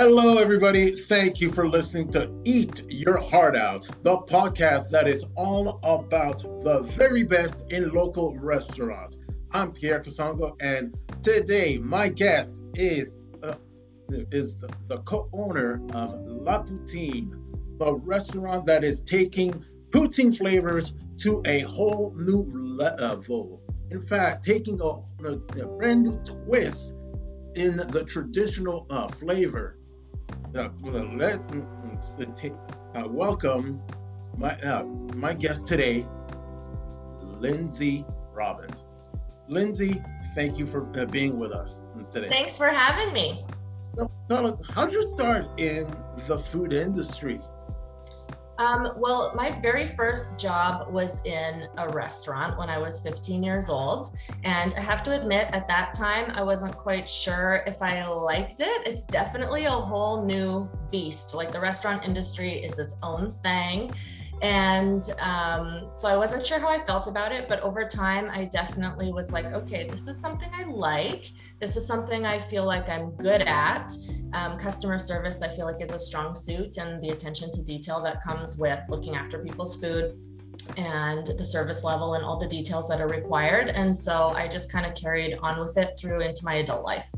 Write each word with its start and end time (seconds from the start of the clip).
Hello, 0.00 0.38
everybody. 0.38 0.92
Thank 0.92 1.42
you 1.42 1.50
for 1.50 1.68
listening 1.68 2.10
to 2.12 2.32
Eat 2.46 2.84
Your 2.88 3.18
Heart 3.18 3.54
Out, 3.54 3.86
the 4.02 4.16
podcast 4.16 4.88
that 4.88 5.06
is 5.06 5.26
all 5.36 5.78
about 5.82 6.38
the 6.64 6.80
very 6.80 7.22
best 7.22 7.70
in 7.70 7.90
local 7.90 8.34
restaurants. 8.38 9.18
I'm 9.50 9.72
Pierre 9.72 10.00
Casongo, 10.00 10.56
and 10.58 10.96
today 11.20 11.76
my 11.76 12.08
guest 12.08 12.62
is 12.74 13.18
uh, 13.42 13.56
is 14.08 14.56
the, 14.56 14.70
the 14.88 15.00
co-owner 15.00 15.82
of 15.92 16.14
La 16.24 16.62
Poutine, 16.62 17.32
the 17.78 17.94
restaurant 17.96 18.64
that 18.64 18.82
is 18.84 19.02
taking 19.02 19.62
poutine 19.90 20.34
flavors 20.34 20.94
to 21.18 21.42
a 21.44 21.60
whole 21.60 22.14
new 22.16 22.50
level. 22.54 23.60
In 23.90 24.00
fact, 24.00 24.46
taking 24.46 24.80
a, 24.80 25.28
a 25.28 25.66
brand 25.76 26.04
new 26.04 26.18
twist 26.24 26.94
in 27.54 27.76
the 27.76 28.02
traditional 28.08 28.86
uh, 28.88 29.06
flavor 29.06 29.76
uh, 30.56 30.68
let 31.14 31.40
uh, 32.94 33.04
welcome 33.08 33.80
my 34.36 34.54
uh, 34.60 34.84
my 35.14 35.34
guest 35.34 35.66
today, 35.66 36.06
Lindsay 37.20 38.04
Robbins. 38.32 38.86
Lindsay, 39.48 40.02
thank 40.34 40.58
you 40.58 40.66
for 40.66 40.88
uh, 40.98 41.06
being 41.06 41.38
with 41.38 41.52
us 41.52 41.84
today. 42.10 42.28
Thanks 42.28 42.56
for 42.56 42.68
having 42.68 43.12
me. 43.12 43.44
tell 44.28 44.46
us, 44.46 44.62
how 44.70 44.86
did 44.86 44.94
you 44.94 45.02
start 45.02 45.48
in 45.58 45.92
the 46.26 46.38
food 46.38 46.72
industry? 46.72 47.40
Um, 48.60 48.92
well, 48.98 49.32
my 49.34 49.50
very 49.62 49.86
first 49.86 50.38
job 50.38 50.92
was 50.92 51.24
in 51.24 51.66
a 51.78 51.88
restaurant 51.88 52.58
when 52.58 52.68
I 52.68 52.76
was 52.76 53.00
15 53.00 53.42
years 53.42 53.70
old. 53.70 54.08
And 54.44 54.74
I 54.74 54.80
have 54.80 55.02
to 55.04 55.18
admit, 55.18 55.48
at 55.52 55.66
that 55.68 55.94
time, 55.94 56.30
I 56.32 56.42
wasn't 56.42 56.76
quite 56.76 57.08
sure 57.08 57.64
if 57.66 57.80
I 57.80 58.06
liked 58.06 58.60
it. 58.60 58.86
It's 58.86 59.06
definitely 59.06 59.64
a 59.64 59.70
whole 59.70 60.26
new 60.26 60.68
beast. 60.90 61.34
Like 61.34 61.52
the 61.52 61.60
restaurant 61.60 62.04
industry 62.04 62.52
is 62.52 62.78
its 62.78 62.96
own 63.02 63.32
thing. 63.32 63.92
And 64.42 65.02
um, 65.20 65.90
so 65.92 66.08
I 66.08 66.16
wasn't 66.16 66.46
sure 66.46 66.58
how 66.58 66.68
I 66.68 66.78
felt 66.78 67.06
about 67.06 67.32
it, 67.32 67.46
but 67.46 67.60
over 67.60 67.86
time, 67.86 68.30
I 68.30 68.46
definitely 68.46 69.12
was 69.12 69.30
like, 69.30 69.46
okay, 69.46 69.86
this 69.88 70.08
is 70.08 70.18
something 70.18 70.48
I 70.54 70.64
like. 70.64 71.30
This 71.58 71.76
is 71.76 71.86
something 71.86 72.24
I 72.24 72.38
feel 72.38 72.64
like 72.64 72.88
I'm 72.88 73.10
good 73.12 73.42
at. 73.42 73.92
Um, 74.32 74.58
customer 74.58 74.98
service, 74.98 75.42
I 75.42 75.48
feel 75.48 75.66
like, 75.66 75.82
is 75.82 75.92
a 75.92 75.98
strong 75.98 76.34
suit, 76.34 76.78
and 76.78 77.02
the 77.02 77.10
attention 77.10 77.50
to 77.52 77.62
detail 77.62 78.02
that 78.02 78.22
comes 78.22 78.56
with 78.56 78.82
looking 78.88 79.14
after 79.14 79.44
people's 79.44 79.80
food 79.80 80.18
and 80.76 81.26
the 81.26 81.44
service 81.44 81.84
level 81.84 82.14
and 82.14 82.24
all 82.24 82.38
the 82.38 82.48
details 82.48 82.88
that 82.88 83.00
are 83.00 83.08
required. 83.08 83.68
And 83.68 83.94
so 83.94 84.30
I 84.30 84.48
just 84.48 84.72
kind 84.72 84.86
of 84.86 84.94
carried 84.94 85.38
on 85.42 85.60
with 85.60 85.76
it 85.76 85.98
through 85.98 86.20
into 86.20 86.44
my 86.44 86.54
adult 86.56 86.84
life. 86.84 87.10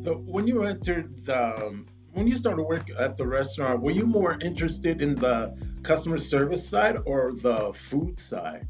So 0.00 0.14
when 0.14 0.46
you 0.46 0.62
entered 0.62 1.16
the 1.26 1.66
um, 1.66 1.86
when 2.12 2.26
you 2.26 2.36
started 2.36 2.62
work 2.62 2.88
at 2.98 3.16
the 3.16 3.26
restaurant, 3.26 3.80
were 3.82 3.90
you 3.90 4.06
more 4.06 4.38
interested 4.40 5.02
in 5.02 5.14
the 5.14 5.54
customer 5.82 6.18
service 6.18 6.68
side 6.68 6.96
or 7.04 7.32
the 7.32 7.72
food 7.74 8.18
side? 8.18 8.66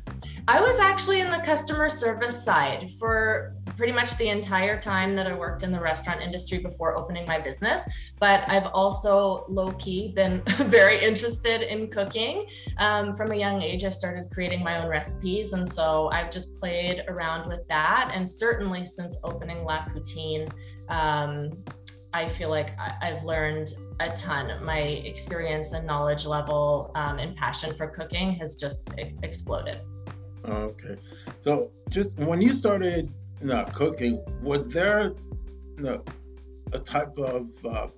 I 0.47 0.61
was 0.61 0.79
actually 0.79 1.21
in 1.21 1.31
the 1.31 1.39
customer 1.39 1.89
service 1.89 2.43
side 2.43 2.91
for 2.99 3.55
pretty 3.77 3.93
much 3.93 4.17
the 4.19 4.29
entire 4.29 4.81
time 4.81 5.15
that 5.17 5.27
I 5.27 5.35
worked 5.35 5.63
in 5.63 5.73
the 5.73 5.81
restaurant 5.81 6.21
industry 6.21 6.59
before 6.59 6.97
opening 6.97 7.27
my 7.27 7.41
business. 7.41 7.83
But 8.19 8.49
I've 8.49 8.67
also 8.67 9.45
low 9.49 9.73
key 9.73 10.13
been 10.15 10.43
very 10.47 11.03
interested 11.03 11.63
in 11.63 11.89
cooking. 11.89 12.47
Um, 12.79 13.13
from 13.13 13.33
a 13.33 13.37
young 13.37 13.63
age, 13.63 13.85
I 13.85 13.91
started 13.91 14.31
creating 14.31 14.63
my 14.63 14.83
own 14.83 14.89
recipes. 14.89 15.53
And 15.53 15.71
so 15.71 16.09
I've 16.09 16.31
just 16.31 16.59
played 16.61 17.05
around 17.09 17.49
with 17.49 17.67
that. 17.69 18.11
And 18.15 18.29
certainly 18.29 18.85
since 18.85 19.19
opening 19.23 19.65
La 19.65 19.85
Poutine, 19.85 20.51
um, 20.89 21.53
I 22.13 22.27
feel 22.27 22.49
like 22.49 22.77
I've 23.03 23.23
learned 23.25 23.69
a 24.01 24.11
ton. 24.11 24.65
My 24.65 24.79
experience 24.81 25.73
and 25.73 25.87
knowledge 25.87 26.25
level 26.25 26.91
um, 26.95 27.19
and 27.19 27.37
passion 27.37 27.75
for 27.75 27.87
cooking 27.87 28.33
has 28.33 28.57
just 28.57 28.91
exploded. 29.23 29.81
Okay. 30.45 30.97
So, 31.41 31.71
just 31.91 32.19
when 32.19 32.41
you 32.41 32.55
started 32.55 33.13
you 33.41 33.49
know, 33.49 33.65
cooking, 33.73 34.25
was 34.43 34.69
there 34.69 35.13
you 35.77 35.85
know, 35.85 36.05
a 36.73 36.79
type 36.79 37.17
of 37.19 37.49
uh, 37.65 37.89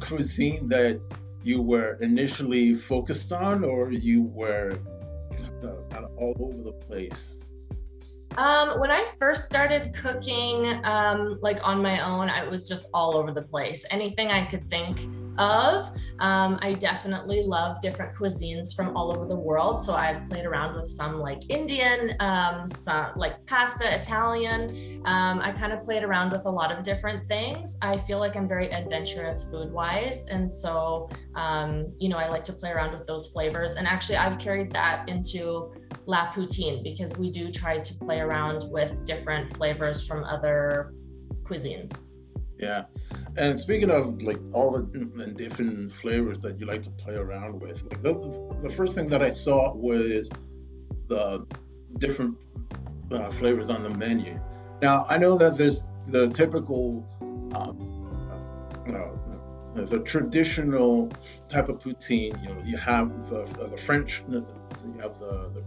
cuisine 0.00 0.68
that 0.68 1.00
you 1.42 1.60
were 1.60 1.94
initially 2.00 2.74
focused 2.74 3.32
on, 3.32 3.64
or 3.64 3.90
you 3.90 4.22
were 4.22 4.78
uh, 5.62 6.06
all 6.16 6.34
over 6.40 6.62
the 6.62 6.72
place? 6.72 7.41
Um, 8.36 8.80
when 8.80 8.90
I 8.90 9.04
first 9.18 9.44
started 9.44 9.92
cooking, 9.94 10.66
um, 10.84 11.38
like 11.42 11.58
on 11.62 11.82
my 11.82 12.00
own, 12.04 12.30
I 12.30 12.44
was 12.44 12.66
just 12.66 12.88
all 12.94 13.16
over 13.16 13.32
the 13.32 13.42
place. 13.42 13.84
Anything 13.90 14.28
I 14.28 14.44
could 14.46 14.66
think 14.66 15.06
of. 15.38 15.88
Um, 16.18 16.58
I 16.62 16.74
definitely 16.74 17.42
love 17.42 17.80
different 17.80 18.14
cuisines 18.14 18.74
from 18.74 18.96
all 18.96 19.14
over 19.14 19.26
the 19.26 19.36
world. 19.36 19.82
So 19.82 19.94
I've 19.94 20.28
played 20.28 20.44
around 20.44 20.76
with 20.76 20.88
some 20.88 21.18
like 21.18 21.50
Indian, 21.50 22.14
um, 22.20 22.68
some 22.68 23.12
like 23.16 23.44
pasta, 23.46 23.94
Italian. 23.94 25.02
Um, 25.04 25.40
I 25.40 25.52
kind 25.52 25.72
of 25.72 25.82
played 25.82 26.04
around 26.04 26.32
with 26.32 26.46
a 26.46 26.50
lot 26.50 26.70
of 26.70 26.82
different 26.82 27.24
things. 27.26 27.76
I 27.82 27.96
feel 27.96 28.18
like 28.18 28.36
I'm 28.36 28.46
very 28.46 28.72
adventurous 28.72 29.50
food 29.50 29.72
wise. 29.72 30.26
And 30.26 30.50
so, 30.50 31.08
um, 31.34 31.92
you 31.98 32.08
know, 32.08 32.18
I 32.18 32.28
like 32.28 32.44
to 32.44 32.52
play 32.52 32.70
around 32.70 32.96
with 32.96 33.06
those 33.06 33.28
flavors. 33.28 33.72
And 33.72 33.86
actually, 33.86 34.16
I've 34.16 34.38
carried 34.38 34.72
that 34.72 35.08
into 35.08 35.72
La 36.06 36.30
Poutine 36.32 36.82
because 36.82 37.16
we 37.16 37.30
do 37.30 37.50
try 37.50 37.78
to 37.78 37.94
play 37.94 38.20
around 38.20 38.64
with 38.70 39.04
different 39.04 39.54
flavors 39.56 40.06
from 40.06 40.24
other 40.24 40.94
cuisines. 41.44 42.02
Yeah. 42.62 42.84
And 43.36 43.58
speaking 43.58 43.90
of 43.90 44.22
like 44.22 44.38
all 44.52 44.70
the 44.70 45.26
different 45.36 45.90
flavors 45.90 46.38
that 46.40 46.60
you 46.60 46.66
like 46.66 46.82
to 46.82 46.90
play 46.90 47.16
around 47.16 47.60
with, 47.60 47.82
like 47.82 48.02
the, 48.02 48.14
the 48.62 48.70
first 48.70 48.94
thing 48.94 49.08
that 49.08 49.20
I 49.20 49.30
saw 49.30 49.74
was 49.74 50.30
the 51.08 51.44
different 51.98 52.36
uh, 53.10 53.30
flavors 53.32 53.68
on 53.68 53.82
the 53.82 53.90
menu. 53.90 54.40
Now 54.80 55.06
I 55.08 55.18
know 55.18 55.36
that 55.38 55.58
there's 55.58 55.88
the 56.06 56.28
typical, 56.28 57.04
um, 57.54 57.76
you 58.86 58.92
know, 58.92 59.18
the 59.74 59.98
traditional 60.00 61.10
type 61.48 61.68
of 61.68 61.80
poutine. 61.80 62.40
You 62.42 62.50
know, 62.50 62.62
you 62.64 62.76
have 62.76 63.28
the, 63.28 63.42
the 63.70 63.76
French, 63.76 64.22
you 64.30 64.46
have 65.00 65.18
the, 65.18 65.50
the 65.54 65.64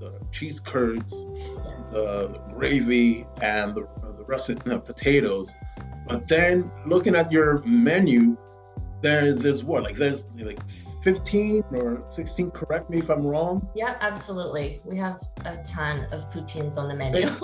the 0.00 0.18
cheese 0.30 0.60
curds, 0.60 1.24
the, 1.90 2.28
the 2.28 2.38
gravy, 2.54 3.26
and 3.42 3.74
the, 3.74 3.88
the 4.16 4.24
russet 4.26 4.64
know, 4.66 4.78
potatoes. 4.78 5.52
But 6.08 6.26
then 6.26 6.70
looking 6.86 7.14
at 7.14 7.30
your 7.30 7.62
menu, 7.64 8.36
there's 9.02 9.36
there's 9.36 9.62
what 9.62 9.84
like 9.84 9.96
there's 9.96 10.24
like 10.36 10.58
15 11.02 11.62
or 11.72 12.02
16 12.08 12.50
correct 12.50 12.90
me 12.90 12.98
if 12.98 13.10
i'm 13.10 13.24
wrong? 13.24 13.68
Yeah 13.76 13.96
absolutely. 14.00 14.80
We 14.84 14.96
have 14.96 15.20
a 15.44 15.56
ton 15.58 16.08
of 16.10 16.32
poutines 16.32 16.76
on 16.76 16.88
the 16.88 16.94
menu. 16.94 17.28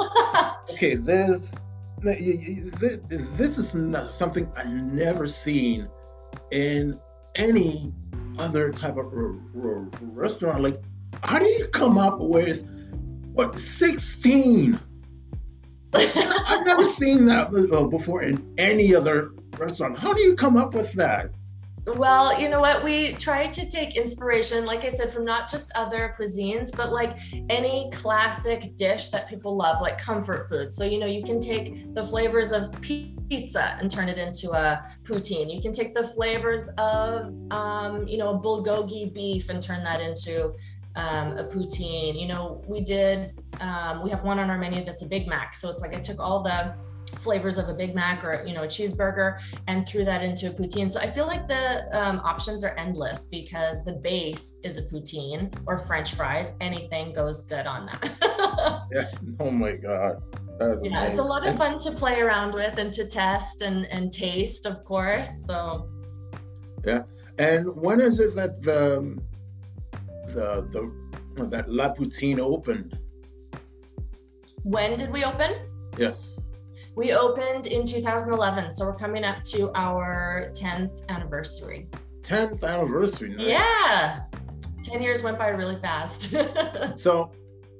Okay 0.70 0.94
there's 0.96 1.54
this 2.02 3.58
is 3.58 3.74
not 3.74 4.14
something 4.14 4.50
i've 4.56 4.68
never 4.68 5.26
seen 5.26 5.88
in 6.50 6.98
any 7.34 7.92
other 8.38 8.72
type 8.72 8.96
of 8.96 9.06
restaurant. 9.12 10.62
Like 10.62 10.82
how 11.22 11.38
do 11.38 11.46
you 11.46 11.68
come 11.68 11.98
up 11.98 12.18
with 12.18 12.66
what 13.34 13.58
16? 13.58 14.80
I've 16.48 16.66
never 16.66 16.84
seen 16.84 17.24
that 17.26 17.50
before 17.90 18.22
in 18.22 18.54
any 18.58 18.94
other 18.94 19.32
restaurant. 19.58 19.96
How 19.98 20.12
do 20.12 20.22
you 20.22 20.34
come 20.34 20.56
up 20.56 20.74
with 20.74 20.92
that? 20.94 21.30
Well, 21.86 22.40
you 22.40 22.48
know 22.48 22.60
what? 22.60 22.82
We 22.82 23.14
try 23.14 23.46
to 23.46 23.70
take 23.70 23.94
inspiration, 23.94 24.64
like 24.64 24.84
I 24.84 24.88
said, 24.88 25.10
from 25.10 25.24
not 25.24 25.50
just 25.50 25.70
other 25.74 26.14
cuisines, 26.18 26.74
but 26.74 26.92
like 26.92 27.18
any 27.50 27.90
classic 27.92 28.74
dish 28.76 29.08
that 29.10 29.28
people 29.28 29.54
love, 29.54 29.82
like 29.82 29.98
comfort 29.98 30.48
food. 30.48 30.72
So, 30.72 30.84
you 30.84 30.98
know, 30.98 31.06
you 31.06 31.22
can 31.22 31.40
take 31.40 31.94
the 31.94 32.02
flavors 32.02 32.52
of 32.52 32.72
pizza 32.80 33.76
and 33.78 33.90
turn 33.90 34.08
it 34.08 34.16
into 34.16 34.52
a 34.52 34.82
poutine. 35.02 35.54
You 35.54 35.60
can 35.60 35.74
take 35.74 35.94
the 35.94 36.04
flavors 36.04 36.70
of, 36.78 37.34
um, 37.52 38.08
you 38.08 38.16
know, 38.16 38.38
bulgogi 38.38 39.12
beef 39.12 39.50
and 39.50 39.62
turn 39.62 39.84
that 39.84 40.00
into 40.00 40.54
um, 40.96 41.36
a 41.38 41.44
poutine. 41.44 42.20
You 42.20 42.28
know, 42.28 42.62
we 42.66 42.80
did, 42.80 43.42
um, 43.60 44.02
we 44.02 44.10
have 44.10 44.24
one 44.24 44.38
on 44.38 44.50
our 44.50 44.58
menu 44.58 44.84
that's 44.84 45.02
a 45.02 45.06
Big 45.06 45.26
Mac. 45.26 45.54
So 45.54 45.70
it's 45.70 45.82
like 45.82 45.94
I 45.94 46.00
took 46.00 46.20
all 46.20 46.42
the 46.42 46.74
flavors 47.18 47.58
of 47.58 47.68
a 47.68 47.74
Big 47.74 47.94
Mac 47.94 48.24
or, 48.24 48.44
you 48.46 48.54
know, 48.54 48.62
a 48.62 48.66
cheeseburger 48.66 49.40
and 49.66 49.86
threw 49.86 50.04
that 50.04 50.22
into 50.22 50.48
a 50.48 50.50
poutine. 50.50 50.90
So 50.90 51.00
I 51.00 51.06
feel 51.06 51.26
like 51.26 51.48
the 51.48 51.86
um, 51.98 52.20
options 52.20 52.64
are 52.64 52.76
endless 52.78 53.26
because 53.26 53.84
the 53.84 53.92
base 53.92 54.58
is 54.62 54.76
a 54.78 54.82
poutine 54.82 55.54
or 55.66 55.76
French 55.78 56.14
fries. 56.14 56.52
Anything 56.60 57.12
goes 57.12 57.42
good 57.42 57.66
on 57.66 57.86
that. 57.86 58.84
yeah. 58.92 59.10
Oh 59.40 59.50
my 59.50 59.76
God. 59.76 60.22
yeah, 60.60 60.66
amazing. 60.66 60.94
it's 60.94 61.18
a 61.18 61.22
lot 61.22 61.46
of 61.46 61.56
fun 61.56 61.78
to 61.80 61.90
play 61.92 62.20
around 62.20 62.54
with 62.54 62.78
and 62.78 62.92
to 62.92 63.06
test 63.06 63.62
and, 63.62 63.86
and 63.86 64.12
taste, 64.12 64.66
of 64.66 64.84
course. 64.84 65.44
So, 65.46 65.88
yeah. 66.84 67.02
And 67.38 67.74
when 67.74 68.00
is 68.00 68.20
it 68.20 68.36
that 68.36 68.62
the 68.62 69.18
the 70.34 70.68
the 70.70 71.46
that 71.48 71.68
La 71.70 71.92
Poutine 71.92 72.38
opened. 72.38 72.98
When 74.62 74.96
did 74.96 75.12
we 75.12 75.24
open? 75.24 75.52
Yes. 75.98 76.40
We 76.96 77.12
opened 77.12 77.66
in 77.66 77.84
2011, 77.84 78.72
so 78.72 78.86
we're 78.86 78.94
coming 78.94 79.24
up 79.24 79.42
to 79.44 79.72
our 79.74 80.50
10th 80.52 81.08
anniversary. 81.08 81.88
10th 82.22 82.62
anniversary. 82.62 83.34
Nice. 83.34 83.48
Yeah. 83.48 84.22
10 84.84 85.02
years 85.02 85.22
went 85.22 85.36
by 85.36 85.48
really 85.48 85.76
fast. 85.76 86.34
so, 86.94 87.32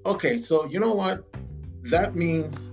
okay, 0.05 0.37
so 0.37 0.65
you 0.67 0.81
know 0.81 0.93
what? 0.93 1.25
That 1.85 2.17
means 2.17 2.71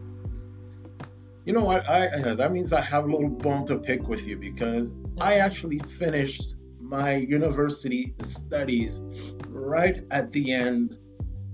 you 1.45 1.53
know 1.53 1.63
what? 1.63 1.87
I, 1.89 2.07
I 2.07 2.33
that 2.35 2.51
means 2.51 2.71
I 2.71 2.81
have 2.81 3.05
a 3.05 3.07
little 3.07 3.29
bone 3.29 3.65
to 3.65 3.77
pick 3.77 4.07
with 4.07 4.27
you 4.27 4.37
because 4.37 4.93
I 5.19 5.33
mm-hmm. 5.33 5.41
actually 5.41 5.79
finished 5.79 6.55
my 6.91 7.15
university 7.15 8.13
studies 8.21 8.99
right 9.47 10.01
at 10.11 10.29
the 10.33 10.51
end 10.51 10.97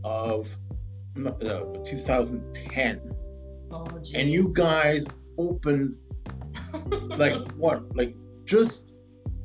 of 0.04 0.50
uh, 1.26 1.62
2010. 1.86 3.02
Oh, 3.70 3.86
and 4.16 4.32
you 4.32 4.52
guys 4.56 5.06
opened 5.38 5.96
like 7.18 7.36
what? 7.52 7.96
Like 7.96 8.16
just 8.46 8.96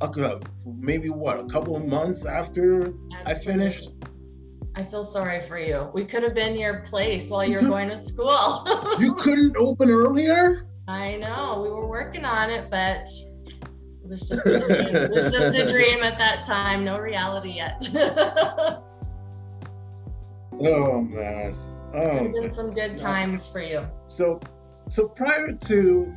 a, 0.01 0.39
maybe 0.65 1.09
what? 1.09 1.39
A 1.39 1.45
couple 1.45 1.75
of 1.75 1.85
months 1.85 2.25
after 2.25 2.87
Absolutely. 2.87 3.17
I 3.25 3.33
finished. 3.35 3.89
I 4.75 4.81
feel 4.81 5.03
sorry 5.03 5.41
for 5.41 5.59
you. 5.59 5.91
We 5.93 6.05
could 6.05 6.23
have 6.23 6.33
been 6.33 6.57
your 6.57 6.79
place 6.81 7.29
while 7.29 7.47
you 7.47 7.61
were 7.61 7.67
going 7.67 7.89
to 7.89 8.03
school. 8.03 8.97
you 8.99 9.13
couldn't 9.13 9.55
open 9.57 9.91
earlier? 9.91 10.67
I 10.87 11.17
know. 11.17 11.61
We 11.61 11.69
were 11.69 11.87
working 11.87 12.25
on 12.25 12.49
it, 12.49 12.71
but 12.71 13.07
it 14.03 14.09
was 14.09 14.27
just 14.27 14.45
a 14.45 14.59
dream. 14.59 14.95
it 14.95 15.11
was 15.11 15.31
just 15.31 15.55
a 15.55 15.65
dream 15.71 16.03
at 16.03 16.17
that 16.17 16.43
time. 16.43 16.83
No 16.83 16.99
reality 16.99 17.51
yet. 17.51 17.87
oh 20.61 21.01
man. 21.01 21.55
Oh, 21.93 22.27
been 22.27 22.51
some 22.51 22.73
good 22.73 22.97
times 22.97 23.47
for 23.47 23.61
you. 23.61 23.87
So, 24.07 24.41
so 24.89 25.07
prior 25.07 25.53
to, 25.53 26.13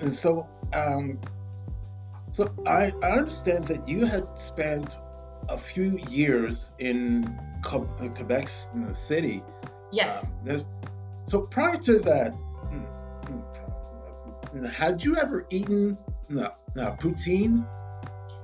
so 0.00 0.48
um, 0.74 1.20
so 2.30 2.52
I 2.66 2.92
I 3.02 3.10
understand 3.12 3.66
that 3.68 3.88
you 3.88 4.04
had 4.04 4.26
spent 4.38 4.98
a 5.48 5.56
few 5.56 5.98
years 6.10 6.72
in 6.80 7.38
Quebec 7.62 8.48
City. 8.48 9.42
Yes. 9.92 10.30
Uh, 10.48 10.58
so 11.24 11.42
prior 11.42 11.76
to 11.76 11.98
that, 12.00 12.34
had 14.72 15.02
you 15.04 15.16
ever 15.16 15.46
eaten 15.50 15.98
uh, 16.38 16.50
poutine? 16.96 17.66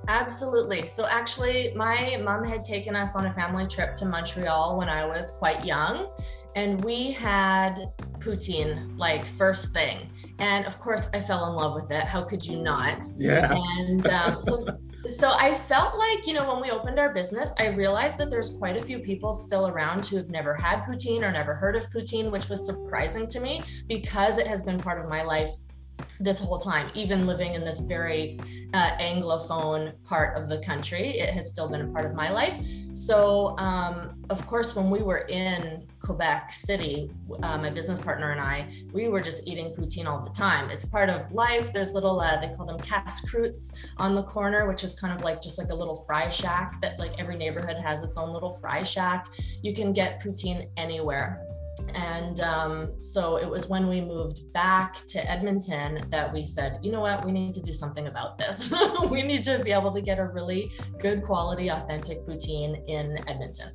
Absolutely. 0.09 0.87
So 0.87 1.07
actually, 1.07 1.73
my 1.77 2.21
mom 2.25 2.45
had 2.45 2.65
taken 2.65 2.97
us 2.97 3.15
on 3.15 3.27
a 3.27 3.31
family 3.31 3.67
trip 3.67 3.95
to 3.97 4.07
Montreal 4.07 4.77
when 4.77 4.89
I 4.89 5.07
was 5.07 5.33
quite 5.33 5.65
young, 5.65 6.11
and 6.57 6.83
we 6.85 7.13
had 7.13 7.93
poutine 8.19 8.99
like 8.99 9.25
first 9.27 9.73
thing. 9.73 10.11
And 10.39 10.67
of 10.67 10.79
course, 10.81 11.09
I 11.15 11.21
fell 11.21 11.47
in 11.47 11.55
love 11.55 11.75
with 11.75 11.91
it. 11.91 12.05
How 12.05 12.23
could 12.23 12.45
you 12.45 12.63
not? 12.63 13.05
Yeah. 13.17 13.55
And 13.55 14.07
um, 14.09 14.43
so 14.43 14.67
so 15.07 15.33
I 15.33 15.55
felt 15.55 15.97
like, 15.97 16.27
you 16.27 16.35
know, 16.35 16.51
when 16.53 16.61
we 16.61 16.71
opened 16.71 16.99
our 16.99 17.13
business, 17.13 17.53
I 17.59 17.69
realized 17.69 18.19
that 18.19 18.31
there's 18.31 18.59
quite 18.59 18.77
a 18.77 18.83
few 18.83 18.99
people 18.99 19.33
still 19.33 19.69
around 19.69 20.07
who 20.07 20.17
have 20.17 20.29
never 20.29 20.55
had 20.55 20.83
poutine 20.83 21.23
or 21.23 21.33
never 21.33 21.55
heard 21.55 21.75
of 21.75 21.85
poutine, 21.91 22.31
which 22.31 22.49
was 22.49 22.67
surprising 22.67 23.27
to 23.29 23.41
me 23.41 23.63
because 23.89 24.39
it 24.39 24.47
has 24.47 24.63
been 24.63 24.79
part 24.79 25.01
of 25.01 25.09
my 25.09 25.23
life 25.23 25.51
this 26.19 26.39
whole 26.39 26.59
time, 26.59 26.91
even 26.95 27.27
living 27.27 27.55
in 27.55 27.65
this 27.65 27.81
very 27.81 28.39
uh, 28.75 28.97
anglophone 28.99 29.93
part 30.05 30.37
of 30.37 30.49
the 30.49 30.59
country. 30.59 31.19
It 31.19 31.33
has 31.35 31.49
still 31.49 31.69
been 31.69 31.83
a 31.83 31.89
part 31.89 32.05
of 32.05 32.15
my 32.15 32.31
life. 32.31 32.57
So, 32.95 33.57
um, 33.59 34.23
of 34.31 34.45
course, 34.47 34.77
when 34.77 34.91
we 34.91 35.03
were 35.03 35.27
in 35.29 35.87
Quebec 36.01 36.53
City, 36.53 37.11
uh, 37.43 37.57
my 37.57 37.71
business 37.71 38.01
partner 38.01 38.33
and 38.33 38.41
I, 38.41 38.69
we 38.93 39.09
were 39.09 39.21
just 39.21 39.47
eating 39.47 39.73
poutine 39.73 40.07
all 40.07 40.23
the 40.23 40.31
time. 40.31 40.71
It's 40.71 40.85
part 40.85 41.09
of 41.09 41.31
life. 41.33 41.73
There's 41.73 41.93
little, 41.93 42.21
uh, 42.21 42.41
they 42.41 42.53
call 42.55 42.67
them 42.67 42.79
casse-croûtes 42.81 43.73
on 43.97 44.15
the 44.15 44.23
corner, 44.23 44.69
which 44.69 44.85
is 44.85 44.99
kind 44.99 45.15
of 45.17 45.25
like 45.25 45.41
just 45.41 45.57
like 45.57 45.71
a 45.71 45.75
little 45.75 45.97
fry 45.97 46.29
shack 46.29 46.81
that 46.83 46.99
like 46.99 47.19
every 47.19 47.37
neighborhood 47.37 47.77
has 47.77 48.03
its 48.03 48.17
own 48.17 48.33
little 48.33 48.51
fry 48.51 48.83
shack. 48.83 49.29
You 49.63 49.73
can 49.75 49.93
get 49.93 50.21
poutine 50.21 50.69
anywhere. 50.77 51.47
And 51.95 52.41
um, 52.41 52.93
so 53.03 53.37
it 53.37 53.49
was 53.49 53.69
when 53.69 53.89
we 53.89 54.01
moved 54.01 54.53
back 54.53 54.97
to 55.09 55.31
Edmonton 55.31 56.01
that 56.11 56.33
we 56.33 56.45
said, 56.45 56.79
you 56.83 56.93
know 56.93 57.01
what, 57.01 57.25
we 57.25 57.33
need 57.33 57.55
to 57.55 57.63
do 57.63 57.73
something 57.73 58.07
about 58.07 58.39
this. 58.39 58.73
we 59.11 59.23
need 59.23 59.45
to 59.45 59.59
be 59.59 59.73
able 59.73 59.91
to 59.91 60.01
get 60.01 60.19
a 60.19 60.27
really 60.27 60.71
good 61.01 61.23
quality, 61.23 61.71
authentic 61.71 62.25
poutine 62.25 62.83
in 62.89 63.19
Edmonton. 63.29 63.73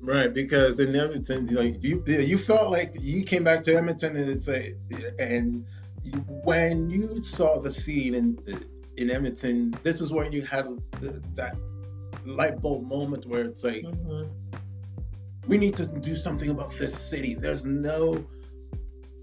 Right, 0.00 0.32
because 0.32 0.80
in 0.80 0.94
Edmonton, 0.94 1.46
like 1.46 1.82
you, 1.82 2.02
you 2.06 2.36
felt 2.36 2.70
like 2.70 2.94
you 3.00 3.24
came 3.24 3.42
back 3.42 3.62
to 3.64 3.74
Edmonton, 3.74 4.16
and 4.16 4.28
it's 4.28 4.48
a, 4.48 4.74
and 5.18 5.64
when 6.44 6.90
you 6.90 7.22
saw 7.22 7.58
the 7.58 7.70
scene 7.70 8.14
in 8.14 8.38
in 8.98 9.10
Edmonton, 9.10 9.74
this 9.82 10.02
is 10.02 10.12
where 10.12 10.30
you 10.30 10.42
had 10.42 10.66
that 11.36 11.56
light 12.26 12.60
bulb 12.60 12.86
moment 12.86 13.24
where 13.26 13.44
it's 13.44 13.64
like, 13.64 13.82
mm-hmm 13.82 14.24
we 15.46 15.58
need 15.58 15.76
to 15.76 15.86
do 15.86 16.14
something 16.14 16.50
about 16.50 16.72
this 16.72 16.96
city. 16.96 17.34
There's 17.34 17.66
no 17.66 18.24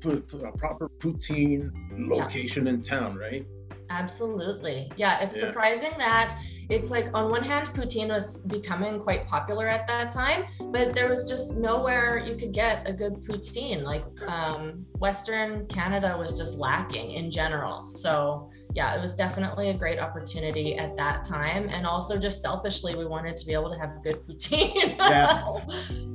proper 0.01 0.89
poutine 0.99 1.71
location 1.97 2.65
yeah. 2.65 2.73
in 2.73 2.81
town, 2.81 3.15
right? 3.15 3.45
Absolutely. 3.89 4.91
Yeah, 4.97 5.21
it's 5.21 5.35
yeah. 5.35 5.47
surprising 5.47 5.91
that 5.97 6.35
it's 6.71 6.89
like 6.89 7.07
on 7.13 7.29
one 7.29 7.43
hand 7.43 7.67
poutine 7.67 8.07
was 8.07 8.39
becoming 8.47 8.97
quite 8.97 9.27
popular 9.27 9.67
at 9.67 9.85
that 9.87 10.11
time 10.11 10.45
but 10.71 10.95
there 10.95 11.09
was 11.09 11.29
just 11.29 11.57
nowhere 11.57 12.23
you 12.25 12.35
could 12.35 12.53
get 12.53 12.87
a 12.89 12.93
good 12.93 13.15
poutine 13.15 13.83
like 13.83 14.05
um, 14.29 14.85
western 14.99 15.67
canada 15.67 16.15
was 16.17 16.37
just 16.37 16.55
lacking 16.55 17.11
in 17.11 17.29
general 17.29 17.83
so 17.83 18.49
yeah 18.73 18.95
it 18.95 19.01
was 19.01 19.13
definitely 19.15 19.69
a 19.69 19.73
great 19.73 19.99
opportunity 19.99 20.77
at 20.77 20.95
that 20.97 21.23
time 21.23 21.67
and 21.69 21.85
also 21.85 22.17
just 22.17 22.41
selfishly 22.41 22.95
we 22.95 23.05
wanted 23.05 23.35
to 23.35 23.45
be 23.45 23.53
able 23.53 23.71
to 23.71 23.77
have 23.77 24.01
good 24.03 24.21
poutine 24.27 24.95
yeah 24.97 25.57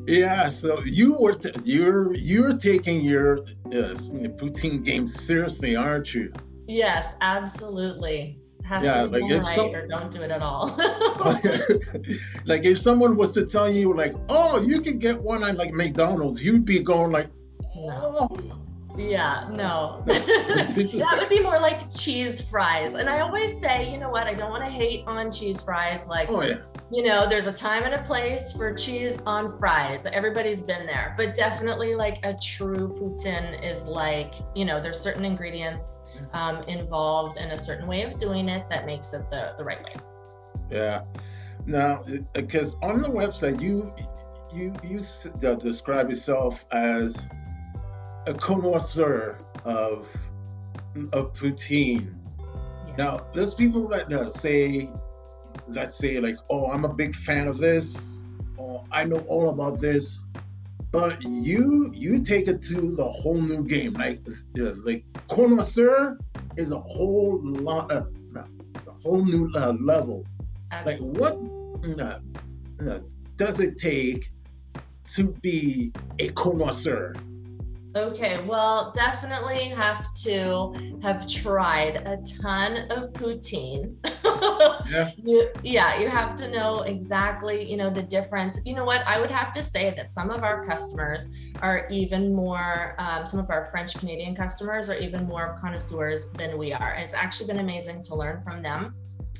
yeah 0.06 0.48
so 0.48 0.80
you 0.84 1.14
were 1.14 1.34
t- 1.34 1.50
you're 1.64 2.14
you're 2.14 2.56
taking 2.56 3.00
your 3.00 3.38
uh, 3.38 3.94
poutine 4.38 4.84
game 4.84 5.06
seriously 5.06 5.76
aren't 5.76 6.14
you 6.14 6.32
yes 6.66 7.14
absolutely 7.20 8.38
has 8.66 8.84
yeah, 8.84 9.02
to 9.02 9.08
be 9.08 9.20
like 9.20 9.42
right 9.42 9.54
some, 9.54 9.66
or 9.66 9.86
don't 9.86 10.10
do 10.10 10.22
it 10.22 10.30
at 10.32 10.42
all. 10.42 10.76
like 12.46 12.64
if 12.64 12.78
someone 12.78 13.16
was 13.16 13.30
to 13.30 13.46
tell 13.46 13.70
you 13.70 13.94
like, 13.94 14.12
oh, 14.28 14.60
you 14.60 14.80
can 14.80 14.98
get 14.98 15.22
one 15.22 15.44
at 15.44 15.56
like 15.56 15.72
McDonald's, 15.72 16.44
you'd 16.44 16.64
be 16.64 16.80
going 16.80 17.12
like, 17.12 17.28
oh. 17.76 18.28
No. 18.42 18.65
Yeah, 18.96 19.48
no. 19.50 20.02
that 20.06 21.16
would 21.18 21.28
be 21.28 21.40
more 21.40 21.58
like 21.58 21.92
cheese 21.94 22.40
fries. 22.40 22.94
And 22.94 23.08
I 23.08 23.20
always 23.20 23.60
say, 23.60 23.90
you 23.90 23.98
know 23.98 24.08
what, 24.08 24.26
I 24.26 24.34
don't 24.34 24.50
want 24.50 24.64
to 24.64 24.70
hate 24.70 25.04
on 25.06 25.30
cheese 25.30 25.62
fries. 25.62 26.06
Like, 26.06 26.30
oh, 26.30 26.42
yeah. 26.42 26.58
you 26.90 27.02
know, 27.02 27.28
there's 27.28 27.46
a 27.46 27.52
time 27.52 27.84
and 27.84 27.94
a 27.94 28.02
place 28.04 28.52
for 28.52 28.72
cheese 28.74 29.20
on 29.26 29.48
fries. 29.48 30.06
Everybody's 30.06 30.62
been 30.62 30.86
there. 30.86 31.14
But 31.16 31.34
definitely, 31.34 31.94
like, 31.94 32.24
a 32.24 32.34
true 32.42 32.88
poutine 32.88 33.62
is 33.62 33.86
like, 33.86 34.34
you 34.54 34.64
know, 34.64 34.80
there's 34.80 35.00
certain 35.00 35.24
ingredients 35.24 36.00
mm-hmm. 36.16 36.36
um, 36.36 36.62
involved 36.64 37.38
in 37.38 37.50
a 37.50 37.58
certain 37.58 37.86
way 37.86 38.02
of 38.02 38.16
doing 38.18 38.48
it 38.48 38.68
that 38.70 38.86
makes 38.86 39.12
it 39.12 39.28
the, 39.30 39.54
the 39.58 39.64
right 39.64 39.82
way. 39.84 39.94
Yeah. 40.70 41.02
Now, 41.66 42.00
uh, 42.00 42.18
because 42.32 42.76
on 42.82 43.00
the 43.00 43.08
website, 43.08 43.60
you 43.60 43.92
you 44.52 44.72
you 44.84 45.00
uh, 45.46 45.54
describe 45.56 46.08
yourself 46.08 46.64
as 46.70 47.28
a 48.26 48.34
connoisseur 48.34 49.38
of 49.64 50.14
of 51.12 51.32
poutine. 51.32 52.14
Yes. 52.88 52.98
Now, 52.98 53.26
there's 53.34 53.54
people 53.54 53.86
that 53.88 54.12
uh, 54.12 54.28
say 54.28 54.88
that 55.68 55.92
say 55.92 56.20
like, 56.20 56.36
"Oh, 56.50 56.70
I'm 56.70 56.84
a 56.84 56.92
big 56.92 57.14
fan 57.14 57.48
of 57.48 57.58
this," 57.58 58.24
or 58.56 58.84
"I 58.90 59.04
know 59.04 59.18
all 59.28 59.50
about 59.50 59.80
this." 59.80 60.20
But 60.90 61.22
you 61.22 61.90
you 61.94 62.20
take 62.20 62.48
it 62.48 62.62
to 62.62 62.94
the 62.96 63.04
whole 63.04 63.40
new 63.40 63.64
game. 63.64 63.92
Like 63.94 64.20
uh, 64.58 64.72
like 64.84 65.04
connoisseur 65.28 66.18
is 66.56 66.72
a 66.72 66.80
whole 66.80 67.40
lot, 67.42 67.92
uh, 67.92 68.04
a 68.34 68.44
whole 69.02 69.24
new 69.24 69.50
uh, 69.56 69.74
level. 69.80 70.24
Absolutely. 70.72 71.20
Like 71.20 71.20
what 71.20 72.00
uh, 72.00 72.20
uh, 72.88 72.98
does 73.36 73.60
it 73.60 73.78
take 73.78 74.30
to 75.12 75.28
be 75.42 75.92
a 76.18 76.30
connoisseur? 76.30 77.14
Okay, 77.96 78.44
well, 78.44 78.92
definitely 78.94 79.70
have 79.70 80.12
to 80.16 80.74
have 81.02 81.26
tried 81.26 81.96
a 82.04 82.18
ton 82.42 82.90
of 82.90 83.10
poutine. 83.14 83.96
yeah. 84.90 85.10
You, 85.26 85.48
yeah, 85.62 85.98
you 85.98 86.08
have 86.08 86.34
to 86.36 86.50
know 86.50 86.82
exactly, 86.82 87.68
you 87.68 87.76
know, 87.76 87.88
the 87.88 88.02
difference. 88.02 88.60
You 88.64 88.74
know 88.74 88.84
what? 88.84 89.04
I 89.06 89.18
would 89.18 89.30
have 89.30 89.52
to 89.54 89.64
say 89.64 89.90
that 89.96 90.10
some 90.10 90.30
of 90.30 90.42
our 90.42 90.62
customers 90.62 91.34
are 91.62 91.88
even 91.90 92.34
more, 92.34 92.94
um, 92.98 93.24
some 93.26 93.40
of 93.40 93.50
our 93.50 93.64
French 93.64 93.98
Canadian 93.98 94.36
customers 94.36 94.90
are 94.90 94.98
even 94.98 95.26
more 95.26 95.46
of 95.46 95.60
connoisseurs 95.60 96.30
than 96.32 96.58
we 96.58 96.72
are. 96.72 96.94
It's 96.94 97.14
actually 97.14 97.46
been 97.46 97.60
amazing 97.60 98.02
to 98.04 98.14
learn 98.14 98.40
from 98.40 98.62
them 98.62 98.94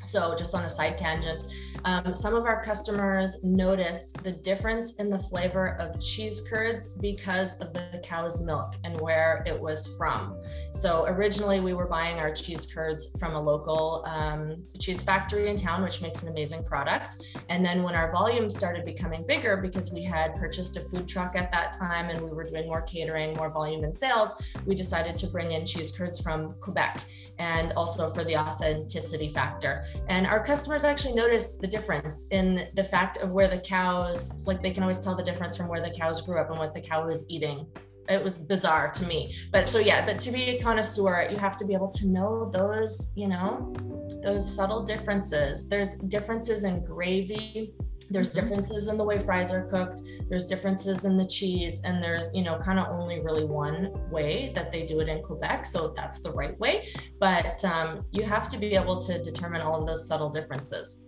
So, 0.06 0.34
just 0.36 0.54
on 0.54 0.64
a 0.64 0.70
side 0.70 0.96
tangent, 0.98 1.52
um, 1.84 2.14
some 2.14 2.34
of 2.34 2.46
our 2.46 2.62
customers 2.62 3.38
noticed 3.42 4.22
the 4.22 4.32
difference 4.32 4.94
in 4.96 5.10
the 5.10 5.18
flavor 5.18 5.76
of 5.80 6.00
cheese 6.00 6.46
curds 6.48 6.88
because 6.88 7.58
of 7.60 7.72
the 7.72 8.00
cow's 8.04 8.40
milk 8.40 8.74
and 8.84 9.00
where 9.00 9.42
it 9.46 9.58
was 9.58 9.96
from. 9.96 10.40
So, 10.72 11.06
originally, 11.06 11.60
we 11.60 11.74
were 11.74 11.88
buying 11.88 12.20
our 12.20 12.32
cheese 12.32 12.66
curds 12.66 13.18
from 13.18 13.34
a 13.34 13.40
local 13.40 14.04
um, 14.06 14.62
cheese 14.80 15.02
factory 15.02 15.48
in 15.48 15.56
town, 15.56 15.82
which 15.82 16.00
makes 16.02 16.22
an 16.22 16.28
amazing 16.28 16.62
product. 16.62 17.16
And 17.48 17.64
then, 17.64 17.82
when 17.82 17.96
our 17.96 18.12
volume 18.12 18.48
started 18.48 18.84
becoming 18.84 19.24
bigger, 19.26 19.56
because 19.56 19.92
we 19.92 20.04
had 20.04 20.36
purchased 20.36 20.76
a 20.76 20.80
food 20.80 21.08
truck 21.08 21.34
at 21.34 21.50
that 21.50 21.72
time 21.72 22.10
and 22.10 22.20
we 22.20 22.30
were 22.30 22.44
doing 22.44 22.68
more 22.68 22.82
catering, 22.82 23.36
more 23.36 23.50
volume 23.50 23.82
in 23.82 23.92
sales, 23.92 24.40
we 24.66 24.76
decided 24.76 25.16
to 25.16 25.26
bring 25.26 25.50
in 25.50 25.66
cheese 25.66 25.90
curds 25.90 26.20
from 26.20 26.54
Quebec 26.60 27.04
and 27.38 27.72
also 27.72 28.08
for 28.08 28.24
the 28.24 28.36
authenticity 28.36 29.28
factor. 29.28 29.84
And 30.08 30.26
our 30.26 30.42
customers 30.42 30.84
actually 30.84 31.14
noticed 31.14 31.60
the 31.60 31.66
difference 31.66 32.26
in 32.30 32.68
the 32.74 32.84
fact 32.84 33.18
of 33.18 33.32
where 33.32 33.48
the 33.48 33.58
cows, 33.58 34.34
like 34.46 34.62
they 34.62 34.70
can 34.70 34.82
always 34.82 35.00
tell 35.00 35.16
the 35.16 35.22
difference 35.22 35.56
from 35.56 35.68
where 35.68 35.80
the 35.80 35.90
cows 35.90 36.22
grew 36.22 36.40
up 36.40 36.50
and 36.50 36.58
what 36.58 36.72
the 36.72 36.80
cow 36.80 37.06
was 37.06 37.24
eating. 37.28 37.66
It 38.08 38.22
was 38.22 38.38
bizarre 38.38 38.90
to 38.92 39.06
me. 39.06 39.34
But 39.50 39.66
so, 39.66 39.78
yeah, 39.78 40.06
but 40.06 40.20
to 40.20 40.30
be 40.30 40.42
a 40.42 40.60
connoisseur, 40.60 41.28
you 41.30 41.38
have 41.38 41.56
to 41.56 41.64
be 41.64 41.74
able 41.74 41.90
to 41.90 42.06
know 42.06 42.50
those, 42.52 43.08
you 43.16 43.26
know, 43.26 43.74
those 44.22 44.48
subtle 44.54 44.84
differences. 44.84 45.68
There's 45.68 45.96
differences 45.96 46.64
in 46.64 46.84
gravy 46.84 47.74
there's 48.10 48.30
mm-hmm. 48.30 48.40
differences 48.40 48.88
in 48.88 48.96
the 48.96 49.04
way 49.04 49.18
fries 49.18 49.52
are 49.52 49.64
cooked. 49.64 50.02
There's 50.28 50.46
differences 50.46 51.04
in 51.04 51.16
the 51.16 51.26
cheese. 51.26 51.80
And 51.84 52.02
there's 52.02 52.28
you 52.34 52.42
know 52.42 52.58
kind 52.58 52.78
of 52.78 52.88
only 52.88 53.20
really 53.20 53.44
one 53.44 53.92
way 54.10 54.52
that 54.54 54.70
they 54.70 54.86
do 54.86 55.00
it 55.00 55.08
in 55.08 55.22
quebec. 55.22 55.66
So 55.66 55.92
that's 55.96 56.20
the 56.20 56.32
right 56.32 56.58
way. 56.58 56.88
But 57.18 57.64
um, 57.64 58.04
you 58.12 58.24
have 58.24 58.48
to 58.48 58.58
be 58.58 58.74
able 58.74 59.00
to 59.02 59.22
determine 59.22 59.60
all 59.60 59.80
of 59.80 59.86
those 59.86 60.06
subtle 60.06 60.30
differences. 60.30 61.06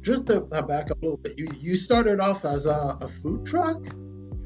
Just 0.00 0.26
to 0.28 0.40
back 0.40 0.90
up 0.90 1.02
a 1.02 1.04
little 1.04 1.18
bit 1.18 1.36
you, 1.36 1.48
you 1.58 1.76
started 1.76 2.18
off 2.18 2.44
as 2.44 2.64
a, 2.64 2.96
a 3.00 3.08
food 3.22 3.44
truck? 3.44 3.82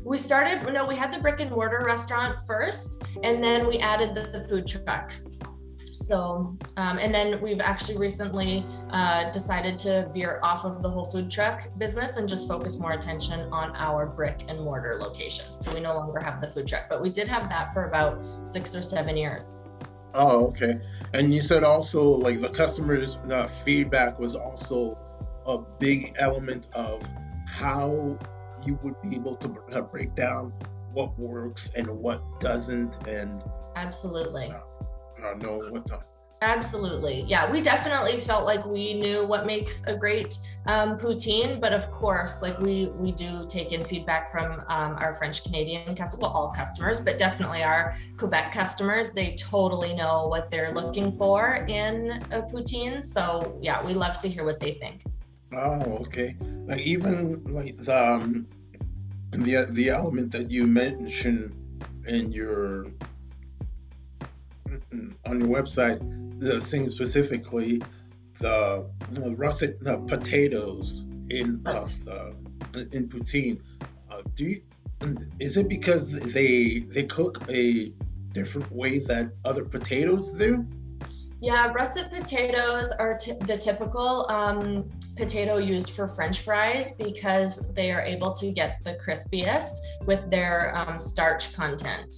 We 0.04 0.18
started 0.18 0.72
no 0.72 0.84
we 0.84 0.96
had 0.96 1.12
the 1.12 1.20
brick 1.20 1.38
and 1.38 1.50
mortar 1.50 1.84
restaurant 1.86 2.40
first 2.44 3.04
and 3.22 3.44
then 3.44 3.68
we 3.68 3.78
added 3.78 4.12
the, 4.12 4.22
the 4.36 4.40
food 4.48 4.66
truck 4.66 5.12
so, 6.02 6.56
um, 6.76 6.98
and 6.98 7.14
then 7.14 7.40
we've 7.40 7.60
actually 7.60 7.98
recently 7.98 8.64
uh, 8.90 9.30
decided 9.30 9.78
to 9.80 10.08
veer 10.12 10.40
off 10.42 10.64
of 10.64 10.82
the 10.82 10.90
whole 10.90 11.04
food 11.04 11.30
truck 11.30 11.68
business 11.78 12.16
and 12.16 12.28
just 12.28 12.48
focus 12.48 12.78
more 12.78 12.92
attention 12.92 13.40
on 13.52 13.74
our 13.76 14.06
brick 14.06 14.44
and 14.48 14.60
mortar 14.60 14.98
locations. 15.00 15.58
So 15.64 15.72
we 15.74 15.80
no 15.80 15.94
longer 15.94 16.20
have 16.20 16.40
the 16.40 16.46
food 16.46 16.66
truck, 16.66 16.88
but 16.88 17.00
we 17.00 17.10
did 17.10 17.28
have 17.28 17.48
that 17.48 17.72
for 17.72 17.86
about 17.86 18.22
six 18.46 18.74
or 18.74 18.82
seven 18.82 19.16
years. 19.16 19.58
Oh, 20.14 20.46
okay. 20.48 20.80
And 21.14 21.34
you 21.34 21.40
said 21.40 21.64
also 21.64 22.02
like 22.02 22.40
the 22.40 22.50
customers' 22.50 23.18
the 23.18 23.48
feedback 23.64 24.18
was 24.18 24.34
also 24.34 24.98
a 25.46 25.58
big 25.78 26.14
element 26.18 26.68
of 26.74 27.02
how 27.46 28.18
you 28.64 28.78
would 28.82 29.00
be 29.02 29.14
able 29.16 29.36
to 29.36 29.48
break 29.90 30.14
down 30.14 30.52
what 30.92 31.18
works 31.18 31.72
and 31.74 31.86
what 31.88 32.22
doesn't 32.40 33.06
and 33.08 33.42
absolutely 33.76 34.50
uh, 34.50 34.60
uh, 35.24 35.34
know 35.34 35.58
what 35.70 35.86
to 35.86 36.02
Absolutely. 36.42 37.22
Yeah, 37.28 37.50
we 37.50 37.62
definitely 37.62 38.18
felt 38.18 38.44
like 38.44 38.66
we 38.66 38.94
knew 38.94 39.24
what 39.24 39.46
makes 39.46 39.86
a 39.86 39.94
great 39.94 40.36
um, 40.66 40.98
poutine, 40.98 41.60
but 41.60 41.72
of 41.72 41.88
course, 41.92 42.42
like 42.42 42.58
we 42.58 42.88
we 42.96 43.12
do 43.12 43.46
take 43.48 43.70
in 43.70 43.84
feedback 43.84 44.28
from 44.28 44.60
um, 44.68 44.96
our 44.98 45.14
French 45.14 45.44
Canadian 45.44 45.94
customers, 45.94 46.20
well, 46.20 46.32
all 46.32 46.52
customers, 46.52 46.98
but 46.98 47.16
definitely 47.16 47.62
our 47.62 47.94
Quebec 48.16 48.50
customers. 48.50 49.10
They 49.10 49.36
totally 49.36 49.94
know 49.94 50.26
what 50.26 50.50
they're 50.50 50.74
looking 50.74 51.12
for 51.12 51.64
in 51.68 52.10
a 52.32 52.42
poutine. 52.42 53.04
So 53.04 53.56
yeah, 53.60 53.84
we 53.86 53.94
love 53.94 54.18
to 54.20 54.28
hear 54.28 54.44
what 54.44 54.58
they 54.58 54.72
think. 54.72 55.04
Oh, 55.54 55.98
okay. 56.00 56.34
Like 56.66 56.80
even 56.80 57.44
like 57.44 57.76
the 57.76 58.04
um, 58.04 58.48
the 59.30 59.68
the 59.70 59.90
element 59.90 60.32
that 60.32 60.50
you 60.50 60.66
mentioned 60.66 61.54
in 62.08 62.32
your 62.32 62.86
on 65.32 65.40
your 65.40 65.48
website 65.48 65.98
the 66.38 66.60
saying 66.60 66.88
specifically 66.88 67.80
the, 68.40 68.90
the 69.12 69.34
russet 69.36 69.82
the 69.82 69.96
potatoes 69.98 71.06
in 71.30 71.62
uh, 71.66 71.88
in 72.92 73.08
poutine. 73.08 73.60
Uh, 74.10 74.22
do 74.34 74.44
you, 74.44 74.62
is 75.38 75.56
it 75.56 75.68
because 75.68 76.10
they 76.10 76.80
they 76.80 77.04
cook 77.04 77.42
a 77.48 77.92
different 78.32 78.70
way 78.72 78.98
that 78.98 79.30
other 79.44 79.64
potatoes 79.64 80.32
do? 80.32 80.66
Yeah, 81.40 81.72
russet 81.72 82.10
potatoes 82.12 82.92
are 82.92 83.16
t- 83.16 83.32
the 83.46 83.56
typical 83.56 84.30
um, 84.30 84.88
potato 85.16 85.56
used 85.56 85.90
for 85.90 86.06
French 86.06 86.40
fries 86.40 86.96
because 86.96 87.56
they 87.74 87.90
are 87.90 88.00
able 88.00 88.32
to 88.34 88.52
get 88.52 88.78
the 88.84 88.94
crispiest 89.04 89.74
with 90.06 90.30
their 90.30 90.76
um, 90.76 90.98
starch 90.98 91.52
content. 91.54 92.14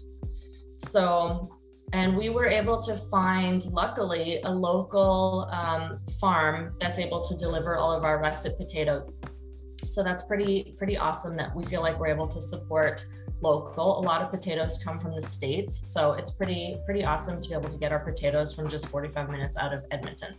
So 0.76 1.53
and 1.94 2.16
we 2.16 2.28
were 2.28 2.46
able 2.46 2.80
to 2.80 2.96
find, 2.96 3.64
luckily, 3.66 4.40
a 4.42 4.50
local 4.50 5.48
um, 5.52 6.00
farm 6.20 6.74
that's 6.80 6.98
able 6.98 7.22
to 7.22 7.36
deliver 7.36 7.76
all 7.76 7.92
of 7.92 8.04
our 8.04 8.18
russet 8.18 8.58
potatoes. 8.58 9.20
So 9.84 10.02
that's 10.02 10.26
pretty 10.26 10.74
pretty 10.76 10.96
awesome 10.96 11.36
that 11.36 11.54
we 11.54 11.62
feel 11.62 11.82
like 11.82 12.00
we're 12.00 12.08
able 12.08 12.26
to 12.26 12.40
support 12.40 13.06
local. 13.42 14.00
A 14.00 14.02
lot 14.02 14.22
of 14.22 14.30
potatoes 14.32 14.82
come 14.82 14.98
from 14.98 15.14
the 15.14 15.22
states, 15.22 15.92
so 15.94 16.14
it's 16.14 16.32
pretty 16.32 16.78
pretty 16.84 17.04
awesome 17.04 17.40
to 17.40 17.48
be 17.48 17.54
able 17.54 17.68
to 17.68 17.78
get 17.78 17.92
our 17.92 18.00
potatoes 18.00 18.52
from 18.52 18.68
just 18.68 18.88
45 18.88 19.30
minutes 19.30 19.56
out 19.56 19.72
of 19.72 19.84
Edmonton. 19.92 20.34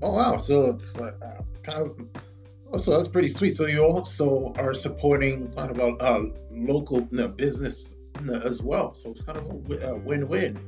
Oh 0.00 0.12
wow! 0.12 0.36
So 0.36 0.70
it's 0.70 0.94
uh, 0.94 1.42
kind 1.64 1.80
of 1.80 1.98
Oh, 2.72 2.78
so 2.78 2.96
that's 2.96 3.08
pretty 3.08 3.28
sweet. 3.28 3.54
So 3.56 3.66
you 3.66 3.84
also 3.84 4.52
are 4.58 4.74
supporting 4.74 5.52
kind 5.52 5.70
of 5.72 5.78
a, 5.78 5.96
a 6.04 6.30
local 6.52 7.00
business 7.00 7.95
as 8.44 8.62
well. 8.62 8.94
So 8.94 9.10
it's 9.10 9.22
kind 9.24 9.38
of 9.38 9.46
a 9.46 9.96
win-win. 9.96 10.58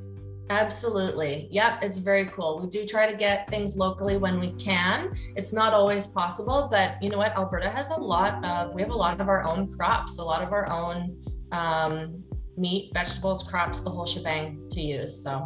Absolutely. 0.51 1.49
Yep, 1.51 1.81
it's 1.83 1.99
very 1.99 2.27
cool. 2.31 2.61
We 2.63 2.69
do 2.69 2.87
try 2.87 3.11
to 3.11 3.17
get 3.17 3.51
things 3.51 3.77
locally 3.77 4.17
when 4.17 4.41
we 4.41 4.53
can. 4.53 5.13
It's 5.37 5.53
not 5.53 5.75
always 5.75 6.07
possible, 6.07 6.69
but 6.71 7.03
you 7.03 7.11
know 7.11 7.19
what? 7.19 7.37
Alberta 7.37 7.69
has 7.69 7.91
a 7.91 7.97
lot 7.97 8.43
of, 8.45 8.75
we 8.75 8.81
have 8.81 8.91
a 8.91 8.97
lot 8.97 9.21
of 9.21 9.29
our 9.29 9.45
own 9.45 9.71
crops, 9.71 10.19
a 10.19 10.25
lot 10.25 10.43
of 10.43 10.53
our 10.53 10.71
own 10.73 11.23
um, 11.53 12.25
meat, 12.57 12.93
vegetables, 12.95 13.43
crops, 13.43 13.81
the 13.81 13.91
whole 13.91 14.07
shebang 14.07 14.67
to 14.71 14.81
use. 14.81 15.23
So, 15.23 15.45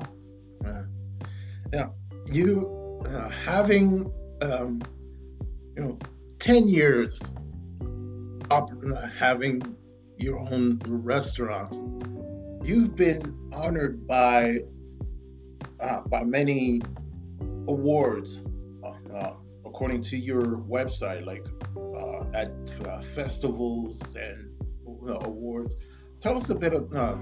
uh, 0.64 0.84
now, 1.72 1.94
you 2.26 3.02
uh, 3.06 3.28
having, 3.28 4.12
um, 4.40 4.80
you 5.76 5.82
know, 5.82 5.98
10 6.38 6.68
years 6.68 7.32
up, 8.50 8.70
uh, 8.70 9.06
having 9.08 9.62
your 10.22 10.38
own 10.52 10.80
restaurant. 10.86 11.74
You've 12.64 12.94
been 12.94 13.36
honored 13.52 14.06
by 14.06 14.60
uh, 15.80 16.00
by 16.02 16.22
many 16.22 16.80
awards, 17.66 18.44
uh, 18.84 19.32
according 19.66 20.02
to 20.02 20.16
your 20.16 20.58
website, 20.58 21.26
like 21.26 21.44
uh, 21.76 22.24
at 22.34 22.52
uh, 22.86 23.00
festivals 23.00 24.14
and 24.14 24.48
uh, 25.08 25.18
awards. 25.22 25.74
Tell 26.20 26.36
us 26.36 26.50
a 26.50 26.54
bit 26.54 26.72
of 26.72 26.94
uh, 26.94 27.16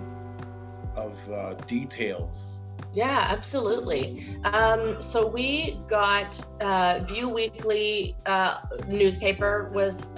of 0.95 1.67
details. 1.67 2.61
Yeah, 2.93 3.27
absolutely. 3.29 4.27
Um, 4.45 5.01
so 5.01 5.31
we 5.31 5.81
got 5.89 6.35
Vue 7.07 7.29
Weekly 7.29 8.17
newspaper 8.89 9.71
was 9.73 10.11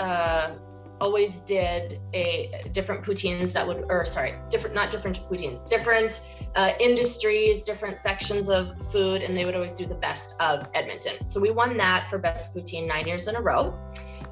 always 1.02 1.40
did 1.40 1.98
a 2.14 2.62
different 2.70 3.04
poutines 3.04 3.52
that 3.52 3.66
would, 3.66 3.84
or 3.88 4.04
sorry, 4.04 4.34
different, 4.48 4.72
not 4.72 4.88
different 4.88 5.18
poutines, 5.28 5.68
different 5.68 6.24
uh, 6.54 6.74
industries, 6.78 7.62
different 7.62 7.98
sections 7.98 8.48
of 8.48 8.80
food, 8.92 9.20
and 9.20 9.36
they 9.36 9.44
would 9.44 9.56
always 9.56 9.72
do 9.72 9.84
the 9.84 9.96
best 9.96 10.40
of 10.40 10.68
Edmonton. 10.74 11.28
So 11.28 11.40
we 11.40 11.50
won 11.50 11.76
that 11.78 12.06
for 12.06 12.18
best 12.18 12.54
poutine 12.54 12.86
nine 12.86 13.08
years 13.08 13.26
in 13.26 13.34
a 13.34 13.40
row. 13.40 13.76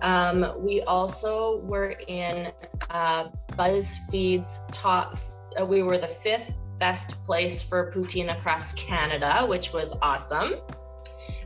Um, 0.01 0.55
we 0.59 0.83
also 0.83 1.59
were 1.59 1.97
in 2.07 2.53
uh, 2.89 3.31
BuzzFeed's 3.59 4.61
top, 4.71 5.17
uh, 5.61 5.67
we 5.67 5.83
were 5.83 5.99
the 5.99 6.09
fifth 6.09 6.55
best 6.79 7.25
place 7.25 7.65
for 7.65 7.91
poutine 7.91 8.35
across 8.35 8.73
Canada, 8.75 9.45
which 9.45 9.73
was 9.73 9.93
awesome. 10.01 10.55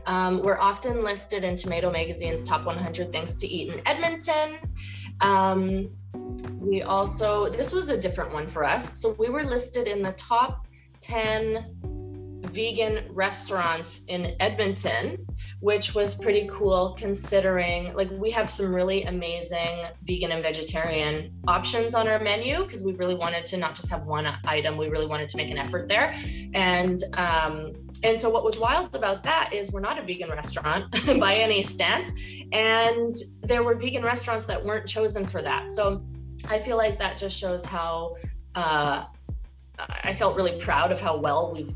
Um, 0.05 0.43
we're 0.43 0.59
often 0.59 1.03
listed 1.03 1.43
in 1.43 1.55
Tomato 1.55 1.91
Magazine's 1.91 2.43
top 2.43 2.63
100 2.63 3.11
things 3.11 3.37
to 3.37 3.47
eat 3.47 3.73
in 3.73 3.87
Edmonton. 3.87 4.59
Um, 5.21 5.89
we 6.59 6.81
also, 6.81 7.49
this 7.49 7.73
was 7.73 7.89
a 7.89 7.97
different 7.97 8.33
one 8.33 8.47
for 8.47 8.63
us. 8.63 8.99
So 8.99 9.15
we 9.19 9.29
were 9.29 9.43
listed 9.43 9.87
in 9.87 10.01
the 10.01 10.13
top 10.13 10.67
10 11.01 11.94
vegan 12.55 13.05
restaurants 13.09 13.99
in 14.07 14.35
Edmonton, 14.39 15.27
which 15.59 15.93
was 15.93 16.15
pretty 16.15 16.47
cool 16.49 16.95
considering 16.97 17.93
like 17.93 18.09
we 18.11 18.31
have 18.31 18.49
some 18.49 18.73
really 18.73 19.03
amazing 19.03 19.83
vegan 20.03 20.31
and 20.31 20.41
vegetarian 20.41 21.33
options 21.47 21.93
on 21.93 22.07
our 22.07 22.19
menu 22.19 22.63
because 22.63 22.83
we 22.83 22.93
really 22.93 23.15
wanted 23.15 23.45
to 23.45 23.57
not 23.57 23.75
just 23.75 23.89
have 23.89 24.05
one 24.05 24.25
item, 24.45 24.77
we 24.77 24.87
really 24.87 25.07
wanted 25.07 25.27
to 25.29 25.37
make 25.37 25.51
an 25.51 25.57
effort 25.57 25.89
there. 25.89 26.15
And 26.53 27.03
um, 27.17 27.73
and 28.03 28.19
so 28.19 28.29
what 28.29 28.43
was 28.43 28.57
wild 28.57 28.95
about 28.95 29.23
that 29.23 29.51
is 29.53 29.71
we're 29.71 29.81
not 29.81 29.99
a 29.99 30.03
vegan 30.03 30.29
restaurant 30.29 30.91
by 31.19 31.35
any 31.35 31.61
stance. 31.61 32.11
And 32.51 33.15
there 33.41 33.63
were 33.63 33.75
vegan 33.75 34.03
restaurants 34.03 34.45
that 34.45 34.63
weren't 34.63 34.87
chosen 34.87 35.25
for 35.25 35.41
that. 35.41 35.71
So 35.71 36.05
I 36.47 36.59
feel 36.59 36.77
like 36.77 36.99
that 36.99 37.17
just 37.17 37.37
shows 37.37 37.65
how 37.65 38.15
uh, 38.53 39.05
I 39.77 40.13
felt 40.13 40.35
really 40.35 40.59
proud 40.59 40.91
of 40.91 40.99
how 41.01 41.17
well 41.17 41.51
we've 41.53 41.73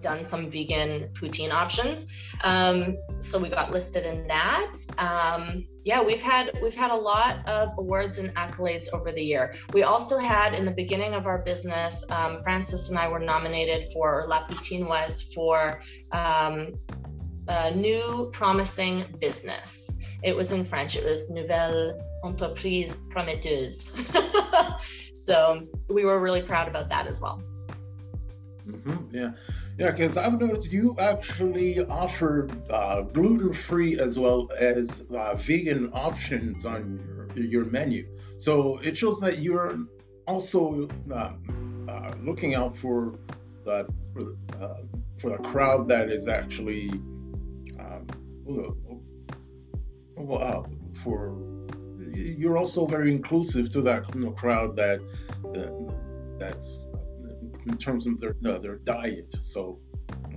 done 0.00 0.24
some 0.24 0.50
vegan 0.50 1.08
poutine 1.12 1.50
options. 1.50 2.06
Um, 2.42 2.98
so 3.20 3.38
we 3.38 3.48
got 3.48 3.70
listed 3.70 4.04
in 4.04 4.26
that. 4.28 4.74
Um, 4.98 5.66
yeah, 5.84 6.02
we've 6.02 6.22
had 6.22 6.58
we've 6.62 6.74
had 6.74 6.90
a 6.90 6.96
lot 6.96 7.46
of 7.46 7.70
awards 7.78 8.18
and 8.18 8.34
accolades 8.34 8.88
over 8.92 9.12
the 9.12 9.22
year. 9.22 9.54
We 9.72 9.82
also 9.82 10.18
had 10.18 10.54
in 10.54 10.64
the 10.64 10.70
beginning 10.70 11.14
of 11.14 11.26
our 11.26 11.38
business, 11.38 12.04
um, 12.10 12.38
Francis 12.38 12.90
and 12.90 12.98
I 12.98 13.08
were 13.08 13.18
nominated 13.18 13.84
for, 13.92 14.22
or 14.22 14.26
La 14.26 14.46
Poutine 14.46 14.88
was 14.88 15.22
for 15.34 15.80
um, 16.12 16.74
a 17.48 17.74
new 17.74 18.30
promising 18.32 19.04
business. 19.20 19.96
It 20.22 20.36
was 20.36 20.52
in 20.52 20.64
French. 20.64 20.96
It 20.96 21.04
was 21.04 21.30
Nouvelle 21.30 21.98
Entreprise 22.22 22.94
Prometteuse. 23.10 23.90
so 25.24 25.66
we 25.88 26.04
were 26.04 26.20
really 26.20 26.42
proud 26.42 26.68
about 26.68 26.88
that 26.88 27.06
as 27.06 27.20
well. 27.20 27.42
Mm-hmm, 28.66 29.14
yeah, 29.14 29.32
yeah, 29.78 29.90
because 29.90 30.16
I've 30.16 30.38
noticed 30.40 30.72
you 30.72 30.94
actually 30.98 31.84
offer 31.86 32.48
uh, 32.70 33.02
gluten-free 33.02 33.98
as 33.98 34.18
well 34.18 34.48
as 34.58 35.04
uh, 35.14 35.34
vegan 35.34 35.90
options 35.92 36.64
on 36.66 37.28
your, 37.34 37.44
your 37.44 37.64
menu. 37.64 38.06
So 38.38 38.78
it 38.78 38.96
shows 38.96 39.18
that 39.20 39.38
you're 39.38 39.78
also 40.26 40.88
um, 41.12 41.86
uh, 41.88 42.12
looking 42.22 42.54
out 42.54 42.76
for 42.76 43.18
the 43.64 43.88
for, 44.14 44.36
uh, 44.60 45.28
the 45.30 45.36
crowd 45.38 45.88
that 45.88 46.08
is 46.10 46.28
actually 46.28 46.90
um, 47.78 48.06
well, 50.16 50.66
for 50.94 51.36
you're 52.14 52.58
also 52.58 52.86
very 52.86 53.10
inclusive 53.10 53.70
to 53.70 53.82
that 53.82 54.14
you 54.14 54.20
know, 54.20 54.30
crowd 54.32 54.76
that 54.76 55.00
uh, 55.54 55.70
that's 56.38 56.88
in 57.66 57.76
terms 57.76 58.06
of 58.06 58.18
their 58.20 58.36
uh, 58.44 58.58
their 58.58 58.76
diet. 58.76 59.34
So 59.40 59.78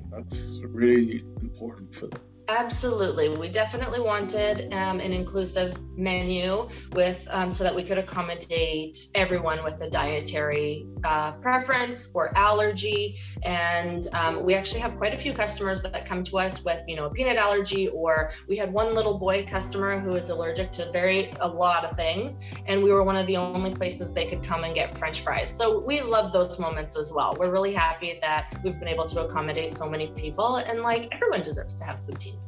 that's 0.10 0.62
really 0.66 1.26
important 1.42 1.94
for 1.96 2.08
them. 2.08 2.22
Absolutely. 2.50 3.38
We 3.38 3.50
definitely 3.50 4.02
wanted 4.02 4.74
um, 4.74 5.00
an 5.00 5.14
inclusive 5.14 5.78
menu 5.96 6.68
with 6.94 7.28
um, 7.30 7.52
so 7.52 7.64
that 7.64 7.76
we 7.76 7.84
could 7.84 7.98
accommodate 7.98 8.98
everyone 9.16 9.64
with 9.64 9.82
a 9.82 9.90
dietary 9.90 10.88
uh, 11.04 11.34
preference 11.34 12.12
or 12.14 12.36
allergy. 12.38 13.18
And 13.44 14.06
um, 14.14 14.44
we 14.44 14.54
actually 14.54 14.82
have 14.82 14.98
quite 14.98 15.14
a 15.14 15.18
few 15.18 15.34
customers 15.34 15.82
that 15.84 16.06
come 16.06 16.24
to 16.26 16.40
us 16.40 16.64
with, 16.64 16.82
you 16.88 16.96
know, 16.96 17.06
a 17.06 17.10
peanut 17.10 17.38
allergy, 17.38 17.90
or 17.90 18.32
we 18.48 18.58
had 18.58 18.72
one 18.72 18.94
little 18.96 19.18
boy 19.20 19.46
customer 19.46 20.00
who 20.00 20.16
is 20.16 20.30
allergic 20.30 20.72
to 20.74 20.92
very 20.92 21.32
a 21.40 21.48
lot 21.48 21.86
of 21.86 21.96
things, 21.96 22.38
and 22.68 22.82
we 22.82 22.92
were 22.92 23.04
one 23.04 23.16
of 23.16 23.28
the 23.28 23.38
only 23.38 23.74
places 23.74 24.14
they 24.14 24.26
could 24.26 24.44
come 24.44 24.64
and 24.64 24.76
get 24.76 24.98
French 24.98 25.22
fries. 25.22 25.56
So 25.56 25.80
we 25.80 26.02
love 26.02 26.32
those 26.32 26.60
moments 26.60 26.98
as 26.98 27.12
well. 27.14 27.36
We're 27.38 27.52
really 27.52 27.74
happy 27.74 28.18
that 28.22 28.60
we've 28.64 28.80
been 28.80 28.88
able 28.88 29.08
to 29.08 29.26
accommodate 29.26 29.76
so 29.76 29.90
many 29.90 30.08
people, 30.08 30.58
and 30.58 30.82
like 30.82 31.10
everyone 31.12 31.42
deserves 31.42 31.76
to 31.76 31.84
have 31.84 32.00
poutine. 32.02 32.40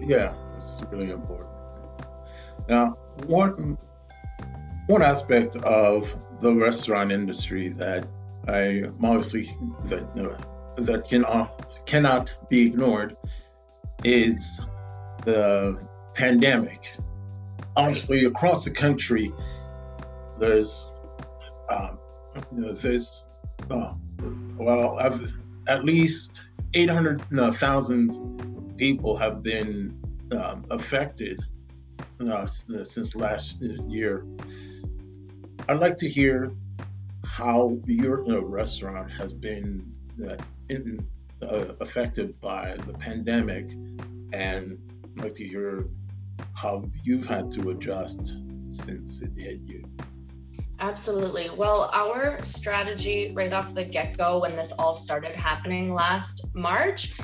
yeah, 0.08 0.34
it's 0.56 0.82
really 0.90 1.10
important. 1.10 1.49
Now, 2.70 2.96
one 3.26 3.76
one 4.86 5.02
aspect 5.02 5.56
of 5.56 6.16
the 6.40 6.54
restaurant 6.54 7.10
industry 7.10 7.66
that 7.70 8.06
I 8.46 8.84
obviously 9.02 9.42
that 9.86 10.14
that 10.76 11.08
can 11.08 11.24
cannot 11.84 12.32
be 12.48 12.66
ignored 12.66 13.16
is 14.04 14.64
the 15.24 15.84
pandemic. 16.14 16.94
Obviously, 17.76 18.24
across 18.24 18.64
the 18.64 18.70
country, 18.70 19.32
there's 20.38 20.92
um, 21.68 21.98
there's 22.52 23.28
uh, 23.68 23.94
well, 24.56 24.96
I've, 24.96 25.32
at 25.66 25.84
least 25.84 26.44
eight 26.74 26.88
hundred 26.88 27.20
thousand 27.56 28.76
people 28.76 29.16
have 29.16 29.42
been 29.42 29.98
um, 30.30 30.64
affected 30.70 31.40
uh, 32.20 32.46
since 32.46 33.16
last 33.16 33.60
year. 33.60 34.24
I'd 35.68 35.78
like 35.78 35.96
to 35.98 36.08
hear 36.08 36.52
how 37.24 37.78
your 37.86 38.28
uh, 38.28 38.40
restaurant 38.40 39.10
has 39.12 39.32
been 39.32 39.90
uh, 40.28 40.36
in, 40.68 41.06
uh, 41.42 41.74
affected 41.80 42.38
by 42.40 42.76
the 42.86 42.94
pandemic, 42.94 43.68
and 44.32 44.78
I'd 45.16 45.24
like 45.24 45.34
to 45.34 45.44
hear 45.44 45.86
how 46.54 46.84
you've 47.04 47.26
had 47.26 47.50
to 47.52 47.70
adjust 47.70 48.36
since 48.68 49.22
it 49.22 49.32
hit 49.36 49.60
you. 49.60 49.84
Absolutely. 50.80 51.50
Well, 51.50 51.90
our 51.92 52.42
strategy 52.42 53.32
right 53.34 53.52
off 53.52 53.74
the 53.74 53.84
get 53.84 54.16
go 54.16 54.40
when 54.40 54.56
this 54.56 54.72
all 54.72 54.94
started 54.94 55.36
happening 55.36 55.92
last 55.92 56.54
March 56.54 57.18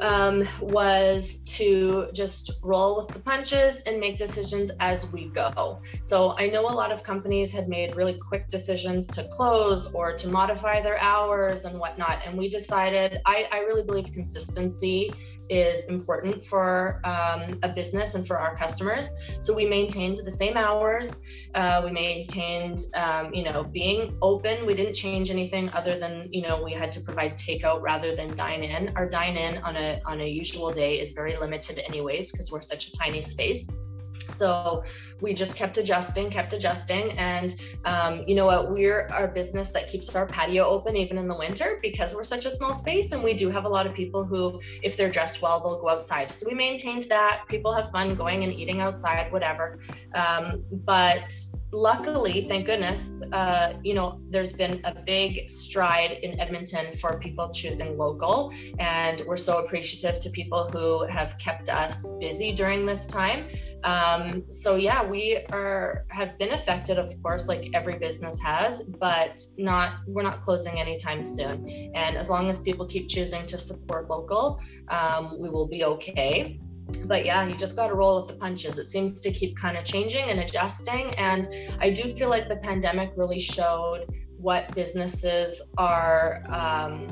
um, 0.00 0.44
was 0.60 1.36
to 1.56 2.08
just 2.12 2.52
roll 2.62 2.96
with 2.96 3.08
the 3.08 3.20
punches 3.20 3.82
and 3.82 4.00
make 4.00 4.18
decisions 4.18 4.70
as 4.80 5.12
we 5.12 5.28
go. 5.28 5.80
So 6.02 6.34
I 6.38 6.48
know 6.48 6.62
a 6.62 6.74
lot 6.74 6.92
of 6.92 7.02
companies 7.02 7.52
had 7.52 7.68
made 7.68 7.96
really 7.96 8.14
quick 8.14 8.48
decisions 8.50 9.06
to 9.08 9.24
close 9.24 9.92
or 9.92 10.12
to 10.14 10.28
modify 10.28 10.80
their 10.80 10.98
hours 10.98 11.64
and 11.64 11.78
whatnot. 11.78 12.22
And 12.26 12.38
we 12.38 12.48
decided, 12.48 13.20
I, 13.26 13.46
I 13.52 13.58
really 13.60 13.82
believe 13.82 14.12
consistency 14.12 15.12
is 15.50 15.88
important 15.88 16.44
for 16.44 17.00
um, 17.04 17.58
a 17.62 17.68
business 17.68 18.14
and 18.14 18.26
for 18.26 18.38
our 18.38 18.56
customers. 18.56 19.10
So 19.40 19.54
we 19.54 19.66
maintained 19.66 20.18
the 20.24 20.30
same 20.30 20.56
hours. 20.56 21.20
Uh, 21.54 21.82
we 21.84 21.90
maintained, 21.90 22.78
um, 22.94 23.34
you 23.34 23.42
know, 23.42 23.64
being 23.64 24.16
open. 24.22 24.64
We 24.64 24.74
didn't 24.74 24.94
change 24.94 25.30
anything 25.30 25.68
other 25.70 25.98
than, 25.98 26.28
you 26.32 26.42
know, 26.42 26.62
we 26.62 26.72
had 26.72 26.92
to 26.92 27.00
provide 27.00 27.36
takeout 27.36 27.82
rather 27.82 28.14
than 28.14 28.34
dine 28.34 28.62
in. 28.62 28.96
Our 28.96 29.08
dine 29.08 29.36
in 29.36 29.58
on 29.58 29.76
a 29.76 30.00
on 30.06 30.20
a 30.20 30.28
usual 30.28 30.72
day 30.72 31.00
is 31.00 31.12
very 31.12 31.36
limited, 31.36 31.80
anyways, 31.86 32.30
because 32.30 32.50
we're 32.52 32.60
such 32.60 32.88
a 32.88 32.92
tiny 32.92 33.22
space. 33.22 33.66
So 34.28 34.84
we 35.20 35.34
just 35.34 35.56
kept 35.56 35.78
adjusting, 35.78 36.30
kept 36.30 36.52
adjusting. 36.52 37.12
And 37.12 37.54
um, 37.84 38.24
you 38.26 38.34
know 38.34 38.46
what? 38.46 38.70
We're 38.70 39.08
our 39.08 39.28
business 39.28 39.70
that 39.70 39.86
keeps 39.88 40.14
our 40.14 40.26
patio 40.26 40.64
open 40.64 40.96
even 40.96 41.18
in 41.18 41.28
the 41.28 41.36
winter 41.36 41.78
because 41.82 42.14
we're 42.14 42.24
such 42.24 42.46
a 42.46 42.50
small 42.50 42.74
space. 42.74 43.12
And 43.12 43.22
we 43.22 43.34
do 43.34 43.50
have 43.50 43.64
a 43.64 43.68
lot 43.68 43.86
of 43.86 43.94
people 43.94 44.24
who, 44.24 44.60
if 44.82 44.96
they're 44.96 45.10
dressed 45.10 45.42
well, 45.42 45.60
they'll 45.60 45.80
go 45.80 45.88
outside. 45.88 46.32
So 46.32 46.46
we 46.48 46.54
maintained 46.54 47.04
that. 47.04 47.42
People 47.48 47.72
have 47.72 47.90
fun 47.90 48.14
going 48.14 48.44
and 48.44 48.52
eating 48.52 48.80
outside, 48.80 49.30
whatever. 49.32 49.78
Um, 50.14 50.64
but 50.70 51.34
luckily, 51.72 52.42
thank 52.42 52.66
goodness, 52.66 53.10
uh, 53.32 53.74
you 53.82 53.94
know, 53.94 54.20
there's 54.28 54.52
been 54.52 54.80
a 54.84 54.94
big 54.94 55.48
stride 55.48 56.12
in 56.12 56.40
Edmonton 56.40 56.92
for 56.92 57.18
people 57.18 57.48
choosing 57.50 57.96
local. 57.96 58.52
And 58.78 59.22
we're 59.26 59.36
so 59.36 59.64
appreciative 59.64 60.20
to 60.20 60.30
people 60.30 60.68
who 60.70 61.06
have 61.06 61.38
kept 61.38 61.68
us 61.68 62.10
busy 62.18 62.52
during 62.52 62.86
this 62.86 63.06
time. 63.06 63.48
Um, 63.84 64.44
so 64.50 64.76
yeah, 64.76 65.04
we 65.04 65.44
are 65.52 66.04
have 66.10 66.38
been 66.38 66.52
affected, 66.52 66.98
of 66.98 67.10
course, 67.22 67.48
like 67.48 67.70
every 67.72 67.98
business 67.98 68.38
has, 68.40 68.82
but 68.82 69.40
not 69.56 70.00
we're 70.06 70.22
not 70.22 70.42
closing 70.42 70.78
anytime 70.78 71.24
soon. 71.24 71.68
And 71.94 72.16
as 72.16 72.28
long 72.28 72.50
as 72.50 72.60
people 72.60 72.86
keep 72.86 73.08
choosing 73.08 73.46
to 73.46 73.56
support 73.56 74.10
local, 74.10 74.60
um, 74.88 75.40
we 75.40 75.48
will 75.48 75.68
be 75.68 75.84
okay 75.84 76.60
but 77.06 77.24
yeah, 77.24 77.46
you 77.46 77.56
just 77.56 77.76
got 77.76 77.88
to 77.88 77.94
roll 77.94 78.20
with 78.20 78.28
the 78.28 78.34
punches. 78.34 78.78
It 78.78 78.88
seems 78.88 79.20
to 79.20 79.30
keep 79.30 79.56
kind 79.56 79.76
of 79.76 79.84
changing 79.84 80.30
and 80.30 80.40
adjusting. 80.40 81.14
And 81.14 81.46
I 81.80 81.90
do 81.90 82.02
feel 82.14 82.28
like 82.28 82.48
the 82.48 82.56
pandemic 82.56 83.12
really 83.16 83.40
showed 83.40 84.06
what 84.38 84.74
businesses 84.74 85.62
are. 85.76 86.42
Um, 86.48 87.08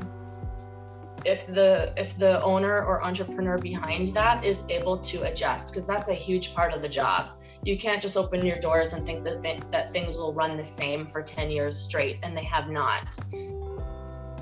if 1.25 1.45
the 1.47 1.93
if 1.97 2.17
the 2.17 2.41
owner 2.43 2.83
or 2.83 3.03
entrepreneur 3.03 3.57
behind 3.57 4.07
that 4.09 4.43
is 4.45 4.63
able 4.69 4.97
to 4.97 5.23
adjust 5.23 5.73
because 5.73 5.85
that's 5.85 6.09
a 6.09 6.13
huge 6.13 6.55
part 6.55 6.73
of 6.73 6.81
the 6.81 6.87
job 6.87 7.27
you 7.63 7.77
can't 7.77 8.01
just 8.01 8.15
open 8.15 8.45
your 8.45 8.55
doors 8.57 8.93
and 8.93 9.05
think 9.05 9.23
that 9.23 9.43
th- 9.43 9.61
that 9.69 9.91
things 9.91 10.17
will 10.17 10.33
run 10.33 10.55
the 10.55 10.63
same 10.63 11.05
for 11.05 11.21
10 11.21 11.49
years 11.49 11.77
straight 11.77 12.19
and 12.23 12.37
they 12.37 12.43
have 12.43 12.69
not 12.69 13.19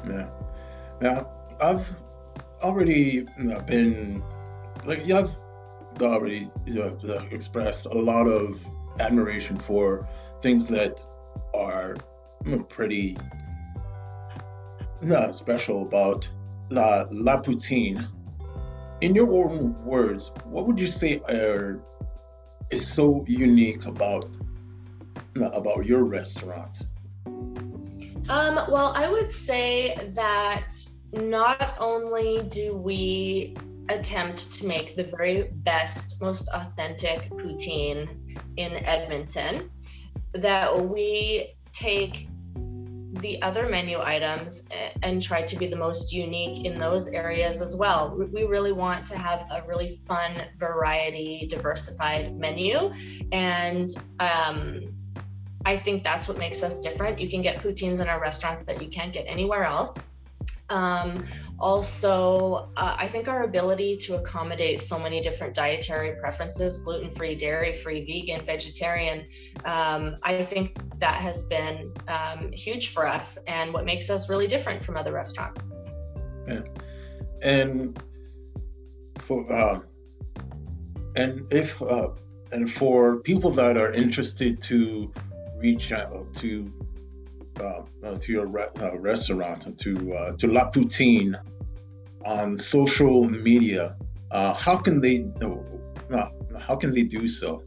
yeah 0.08 0.30
now 1.02 1.28
i've 1.62 1.92
already 2.62 3.26
been 3.66 4.24
like 4.86 5.06
you've 5.06 5.36
already 6.02 6.48
you 6.66 6.74
know, 6.74 6.98
expressed 7.32 7.86
a 7.86 7.98
lot 7.98 8.28
of 8.28 8.66
admiration 9.00 9.58
for 9.58 10.08
things 10.42 10.68
that 10.68 11.04
are 11.54 11.98
you 12.46 12.64
pretty 12.64 13.18
you 15.02 15.10
know, 15.10 15.32
special 15.32 15.84
about 15.84 16.28
La, 16.70 17.06
La 17.12 17.42
Poutine, 17.42 18.06
in 19.02 19.16
your 19.16 19.32
own 19.32 19.76
words, 19.86 20.32
what 20.46 20.66
would 20.66 20.80
you 20.80 20.88
say 20.88 21.22
are, 21.30 21.80
is 22.72 22.88
so 22.88 23.24
unique 23.28 23.86
about 23.86 24.28
about 25.36 25.86
your 25.86 26.04
restaurant? 26.04 26.82
Um, 28.28 28.56
well, 28.72 28.92
I 28.96 29.08
would 29.10 29.32
say 29.32 30.12
that 30.16 30.76
not 31.14 31.76
only 31.80 32.44
do 32.50 32.76
we 32.76 33.56
attempt 33.90 34.54
to 34.54 34.68
make 34.68 34.96
the 34.96 35.04
very 35.04 35.50
best, 35.52 36.22
most 36.22 36.50
authentic 36.54 37.30
poutine 37.32 38.08
in 38.58 38.74
Edmonton, 38.86 39.72
that 40.34 40.88
we 40.88 41.56
take 41.72 42.28
the 43.22 43.42
other 43.42 43.68
menu 43.68 44.00
items 44.00 44.68
and 45.02 45.22
try 45.22 45.42
to 45.42 45.56
be 45.56 45.68
the 45.68 45.76
most 45.76 46.14
unique 46.14 46.66
in 46.66 46.78
those 46.78 47.08
areas 47.08 47.62
as 47.62 47.76
well. 47.76 48.16
We 48.16 48.44
really 48.44 48.74
want 48.74 49.06
to 49.08 49.18
have 49.18 49.48
a 49.50 49.64
really 49.68 49.88
fun, 49.88 50.34
variety, 50.58 51.48
diversified 51.50 52.38
menu. 52.38 52.92
And 53.32 53.90
um, 54.20 54.94
I 55.66 55.78
think 55.78 56.04
that's 56.04 56.28
what 56.28 56.38
makes 56.38 56.62
us 56.64 56.80
different. 56.80 57.20
You 57.20 57.30
can 57.30 57.42
get 57.42 57.60
poutines 57.60 58.02
in 58.02 58.08
our 58.08 58.20
restaurant 58.20 58.68
that 58.68 58.82
you 58.82 58.90
can't 58.90 59.14
get 59.14 59.26
anywhere 59.28 59.64
else. 59.64 59.98
Um, 60.70 61.24
also, 61.60 62.70
uh, 62.76 62.96
I 63.00 63.08
think 63.08 63.28
our 63.28 63.44
ability 63.44 63.96
to 64.02 64.16
accommodate 64.18 64.82
so 64.82 65.00
many 65.00 65.22
different 65.22 65.54
dietary 65.54 66.16
preferences 66.20 66.80
gluten 66.80 67.10
free, 67.10 67.36
dairy 67.36 67.74
free, 67.74 68.04
vegan, 68.06 68.46
vegetarian 68.46 69.26
um, 69.66 70.18
I 70.24 70.44
think 70.44 70.78
that 71.00 71.16
has 71.16 71.46
been 71.46 71.94
um, 72.08 72.52
huge 72.52 72.94
for 72.94 73.08
us 73.08 73.38
and 73.48 73.74
what 73.74 73.86
makes 73.86 74.10
us 74.10 74.30
really 74.30 74.48
different 74.48 74.84
from 74.84 74.98
other 74.98 75.12
restaurants. 75.12 75.66
Yeah. 76.48 76.62
And 77.42 78.02
for, 79.20 79.52
uh, 79.52 79.80
and 81.16 81.52
if, 81.52 81.82
uh, 81.82 82.10
and 82.52 82.72
for 82.72 83.18
people 83.18 83.52
that 83.52 83.78
are 83.78 83.92
interested 83.92 84.62
to 84.64 85.12
reach 85.58 85.92
out 85.92 86.34
to 86.36 86.72
uh, 87.60 87.82
uh, 88.04 88.18
to 88.18 88.32
your 88.32 88.48
re- 88.48 88.70
uh, 88.82 88.98
restaurant, 89.00 89.78
to 89.78 90.14
uh, 90.14 90.32
to 90.38 90.48
La 90.48 90.70
Poutine 90.70 91.36
on 92.26 92.58
social 92.58 93.30
media, 93.30 93.96
uh, 94.32 94.54
how 94.54 94.76
can 94.76 95.02
they 95.02 95.28
uh, 95.42 96.30
how 96.60 96.76
can 96.76 96.94
they 96.94 97.04
do 97.04 97.28
so? 97.28 97.64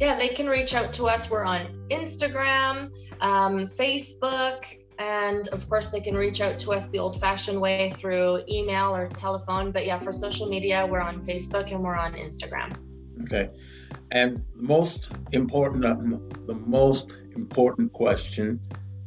Yeah, 0.00 0.18
they 0.18 0.28
can 0.28 0.48
reach 0.48 0.74
out 0.74 0.92
to 0.94 1.08
us. 1.08 1.30
We're 1.30 1.44
on 1.44 1.68
Instagram, 1.90 2.92
um, 3.20 3.66
Facebook, 3.66 4.64
and 4.98 5.46
of 5.48 5.68
course 5.68 5.90
they 5.90 6.00
can 6.00 6.14
reach 6.14 6.40
out 6.40 6.58
to 6.60 6.72
us 6.72 6.86
the 6.88 6.98
old-fashioned 6.98 7.60
way 7.60 7.92
through 7.96 8.40
email 8.48 8.94
or 8.94 9.06
telephone. 9.08 9.70
But 9.70 9.86
yeah, 9.86 9.98
for 9.98 10.12
social 10.12 10.48
media, 10.48 10.86
we're 10.90 11.00
on 11.00 11.20
Facebook 11.20 11.70
and 11.72 11.82
we're 11.82 11.96
on 11.96 12.14
Instagram. 12.14 12.74
Okay, 13.24 13.50
and 14.10 14.42
most 14.54 15.12
important, 15.32 15.82
the 16.46 16.54
most 16.54 17.16
important 17.34 17.92
question, 17.92 18.60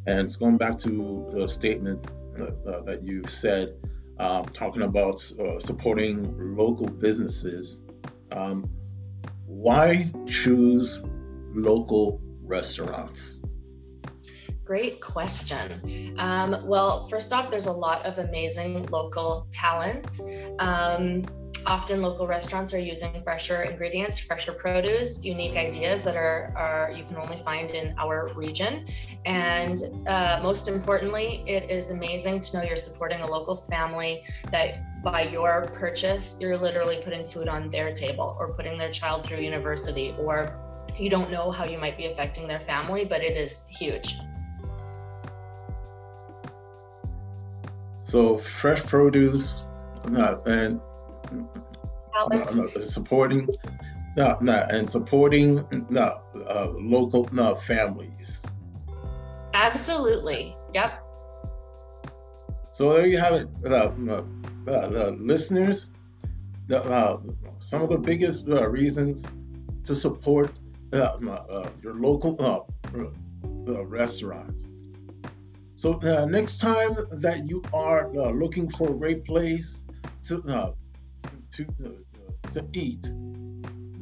and 0.08 0.22
it's 0.22 0.36
going 0.36 0.58
back 0.58 0.78
to 0.80 1.28
the 1.32 1.48
statement 1.48 2.06
uh, 2.40 2.44
uh, 2.44 2.82
that 2.82 3.04
you 3.04 3.24
said, 3.28 3.76
um, 4.18 4.46
talking 4.46 4.84
about 4.84 5.16
uh, 5.40 5.60
supporting 5.60 6.56
local 6.56 6.88
businesses. 6.88 7.82
Um, 8.32 8.70
why 9.46 10.12
choose 10.26 11.02
local 11.54 12.22
restaurants? 12.44 13.42
Great 14.64 15.00
question. 15.00 16.16
Um, 16.18 16.66
well, 16.66 17.08
first 17.08 17.32
off, 17.32 17.52
there's 17.52 17.68
a 17.68 17.72
lot 17.72 18.04
of 18.06 18.18
amazing 18.18 18.88
local 18.88 19.48
talent. 19.52 20.20
Um, 20.58 21.24
often 21.68 22.02
local 22.02 22.28
restaurants 22.28 22.74
are 22.74 22.80
using 22.80 23.22
fresher 23.22 23.64
ingredients, 23.64 24.20
fresher 24.20 24.54
produce, 24.54 25.24
unique 25.24 25.58
ideas 25.58 26.04
that 26.04 26.16
are, 26.16 26.54
are 26.56 26.92
you 26.92 27.04
can 27.06 27.18
only 27.18 27.38
find 27.38 27.72
in 27.72 27.96
our 27.98 28.32
region. 28.36 28.86
And 29.26 29.80
uh, 30.08 30.40
most 30.44 30.68
importantly, 30.68 31.44
it 31.48 31.70
is 31.70 31.90
amazing 31.90 32.42
to 32.42 32.58
know 32.58 32.64
you're 32.64 32.76
supporting 32.76 33.22
a 33.22 33.30
local 33.30 33.56
family 33.56 34.24
that 34.52 35.04
by 35.04 35.24
your 35.24 35.70
purchase, 35.74 36.38
you're 36.40 36.58
literally 36.58 37.02
putting 37.04 37.26
food 37.26 37.48
on 37.48 37.70
their 37.70 37.94
table 37.94 38.36
or 38.40 38.54
putting 38.54 38.78
their 38.78 38.92
child 38.92 39.26
through 39.26 39.40
university 39.40 40.16
or 40.20 40.54
you 40.98 41.10
don't 41.10 41.32
know 41.32 41.52
how 41.52 41.66
you 41.66 41.78
might 41.78 41.98
be 41.98 42.06
affecting 42.06 42.48
their 42.48 42.60
family, 42.60 43.06
but 43.06 43.22
it 43.22 43.36
is 43.36 43.66
huge. 43.70 44.16
So 48.04 48.38
fresh 48.38 48.84
produce, 48.84 49.64
uh, 51.32 52.28
and 52.32 52.84
supporting 52.84 53.48
no, 54.16 54.38
no, 54.42 54.66
and 54.70 54.90
supporting 54.90 55.86
no, 55.90 56.22
uh, 56.48 56.70
local 56.80 57.28
no, 57.34 57.54
families. 57.56 58.46
Absolutely. 59.54 60.56
Yep. 60.74 61.02
So 62.72 62.94
there 62.94 63.08
you 63.08 63.18
have 63.18 63.34
it, 63.34 63.48
uh, 63.66 63.92
uh, 64.68 65.12
listeners. 65.18 65.92
The, 66.68 66.84
uh, 66.84 67.20
some 67.60 67.82
of 67.82 67.90
the 67.90 68.00
biggest 68.00 68.50
uh, 68.50 68.68
reasons 68.68 69.28
to 69.84 69.96
support 69.96 70.52
uh, 70.94 71.18
your 71.84 71.94
local 71.94 72.68
restaurants. 73.88 74.68
So 75.76 76.00
next 76.28 76.60
time 76.60 76.96
that 77.12 77.44
you 77.46 77.62
are 77.74 78.10
looking 78.34 78.70
for 78.70 78.92
a 78.92 78.94
great 78.94 79.26
place 79.26 79.86
to 80.24 80.74
to 81.56 81.66
uh, 81.86 82.50
to 82.50 82.66
eat. 82.74 83.06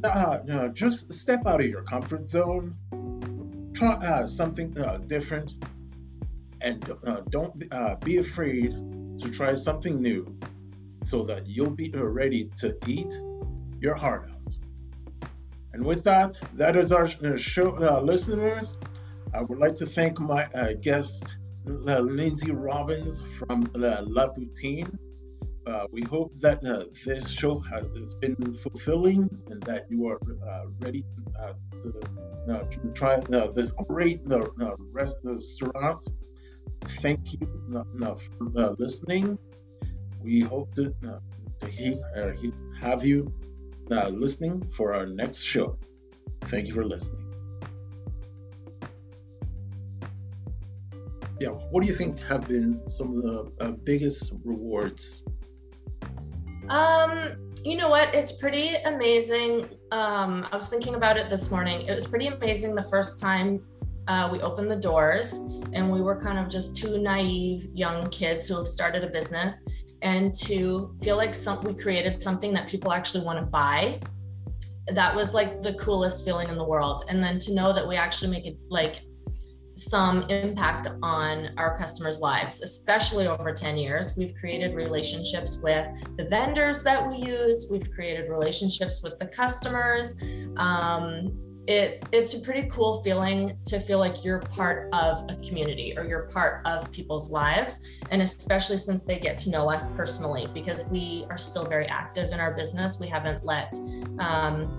Nah, 0.03 0.39
nah, 0.45 0.67
just 0.69 1.13
step 1.13 1.45
out 1.45 1.61
of 1.61 1.67
your 1.67 1.83
comfort 1.83 2.29
zone. 2.29 2.75
Try 3.73 3.93
uh, 3.93 4.27
something 4.27 4.77
uh, 4.77 4.97
different, 5.07 5.55
and 6.61 6.83
uh, 7.05 7.21
don't 7.29 7.63
uh, 7.71 7.95
be 7.95 8.17
afraid 8.17 8.71
to 9.19 9.31
try 9.31 9.53
something 9.53 10.01
new, 10.01 10.37
so 11.03 11.23
that 11.23 11.47
you'll 11.47 11.75
be 11.75 11.89
ready 11.91 12.49
to 12.57 12.77
eat 12.85 13.13
your 13.79 13.95
heart 13.95 14.29
out. 14.29 15.29
And 15.73 15.85
with 15.85 16.03
that, 16.03 16.37
that 16.53 16.75
is 16.75 16.91
our 16.91 17.05
uh, 17.05 17.37
show, 17.37 17.69
listeners. 18.03 18.77
I 19.33 19.41
would 19.41 19.57
like 19.57 19.75
to 19.75 19.85
thank 19.85 20.19
my 20.19 20.47
guest, 20.81 21.37
Lindsay 21.65 22.51
Robbins 22.51 23.23
from 23.39 23.67
La 23.73 24.27
Poutine. 24.27 24.97
Uh, 25.65 25.85
we 25.93 26.01
hope 26.01 26.33
that 26.41 26.61
uh, 26.65 26.83
this 27.05 27.31
show 27.31 27.57
has 27.59 28.13
been 28.15 28.35
fulfilling 28.53 29.29
and 29.47 29.63
that 29.63 29.85
you 29.89 30.05
are 30.05 30.19
uh, 30.45 30.65
ready 30.79 31.05
uh, 31.39 31.53
to, 31.79 31.93
uh, 32.49 32.63
to, 32.63 32.91
try 32.93 33.13
uh, 33.15 33.47
this 33.47 33.71
great 33.87 34.19
restaurant. 34.91 36.03
Thank 37.01 37.31
you 37.31 37.47
for 37.69 38.75
listening. 38.77 39.37
We 40.21 40.41
hope 40.41 40.73
to, 40.73 40.93
to 41.59 41.67
he, 41.67 41.97
have 42.81 43.05
you 43.05 43.33
listening 43.89 44.69
for 44.69 44.93
our 44.93 45.05
next 45.05 45.43
show. 45.43 45.77
Thank 46.41 46.67
you 46.67 46.73
for 46.73 46.83
listening. 46.83 47.21
Yeah, 51.39 51.49
what 51.49 51.81
do 51.81 51.87
you 51.87 51.93
think 51.93 52.19
have 52.19 52.49
been 52.49 52.85
some 52.89 53.17
of 53.17 53.23
the 53.57 53.71
biggest 53.83 54.33
rewards 54.43 55.23
um, 56.69 57.35
you 57.63 57.77
know 57.77 57.89
what? 57.89 58.13
It's 58.13 58.33
pretty 58.33 58.75
amazing. 58.85 59.69
Um, 59.91 60.47
I 60.51 60.55
was 60.55 60.67
thinking 60.67 60.95
about 60.95 61.17
it 61.17 61.29
this 61.29 61.51
morning. 61.51 61.87
It 61.87 61.93
was 61.93 62.05
pretty 62.05 62.27
amazing 62.27 62.75
the 62.75 62.83
first 62.83 63.19
time 63.19 63.61
uh, 64.07 64.29
we 64.31 64.39
opened 64.41 64.69
the 64.69 64.75
doors 64.75 65.33
and 65.73 65.91
we 65.91 66.01
were 66.01 66.19
kind 66.19 66.37
of 66.37 66.49
just 66.49 66.75
two 66.75 66.97
naive 66.99 67.67
young 67.73 68.09
kids 68.09 68.47
who 68.47 68.57
have 68.57 68.67
started 68.67 69.03
a 69.03 69.07
business 69.07 69.63
and 70.01 70.33
to 70.33 70.93
feel 71.01 71.15
like 71.15 71.33
some, 71.33 71.61
we 71.61 71.73
created 71.73 72.21
something 72.21 72.53
that 72.53 72.67
people 72.67 72.91
actually 72.91 73.23
want 73.23 73.39
to 73.39 73.45
buy 73.45 73.99
that 74.87 75.15
was 75.15 75.33
like 75.33 75.61
the 75.61 75.73
coolest 75.75 76.25
feeling 76.25 76.49
in 76.49 76.57
the 76.57 76.63
world 76.63 77.05
and 77.07 77.23
then 77.23 77.39
to 77.39 77.53
know 77.53 77.71
that 77.71 77.87
we 77.87 77.95
actually 77.95 78.29
make 78.29 78.45
it 78.45 78.57
like 78.69 79.01
some 79.75 80.21
impact 80.23 80.87
on 81.01 81.49
our 81.57 81.77
customers' 81.77 82.19
lives, 82.19 82.61
especially 82.61 83.27
over 83.27 83.53
10 83.53 83.77
years. 83.77 84.15
We've 84.17 84.33
created 84.35 84.75
relationships 84.75 85.61
with 85.63 85.89
the 86.17 86.25
vendors 86.25 86.83
that 86.83 87.07
we 87.07 87.17
use, 87.17 87.67
we've 87.71 87.89
created 87.91 88.29
relationships 88.29 89.01
with 89.01 89.17
the 89.19 89.27
customers. 89.27 90.15
Um, 90.57 91.37
it, 91.65 92.05
it's 92.11 92.33
a 92.33 92.41
pretty 92.41 92.67
cool 92.69 93.01
feeling 93.03 93.57
to 93.67 93.79
feel 93.79 93.97
like 93.97 94.25
you're 94.25 94.41
part 94.41 94.89
of 94.93 95.23
a 95.29 95.35
community 95.47 95.93
or 95.97 96.03
you're 96.03 96.27
part 96.27 96.65
of 96.65 96.91
people's 96.91 97.31
lives. 97.31 97.79
And 98.11 98.21
especially 98.21 98.77
since 98.77 99.03
they 99.03 99.17
get 99.17 99.37
to 99.39 99.49
know 99.49 99.69
us 99.69 99.95
personally, 99.95 100.47
because 100.53 100.85
we 100.89 101.25
are 101.29 101.37
still 101.37 101.63
very 101.63 101.87
active 101.87 102.31
in 102.33 102.39
our 102.39 102.53
business. 102.53 102.99
We 102.99 103.07
haven't 103.07 103.45
let 103.45 103.73
um, 104.19 104.77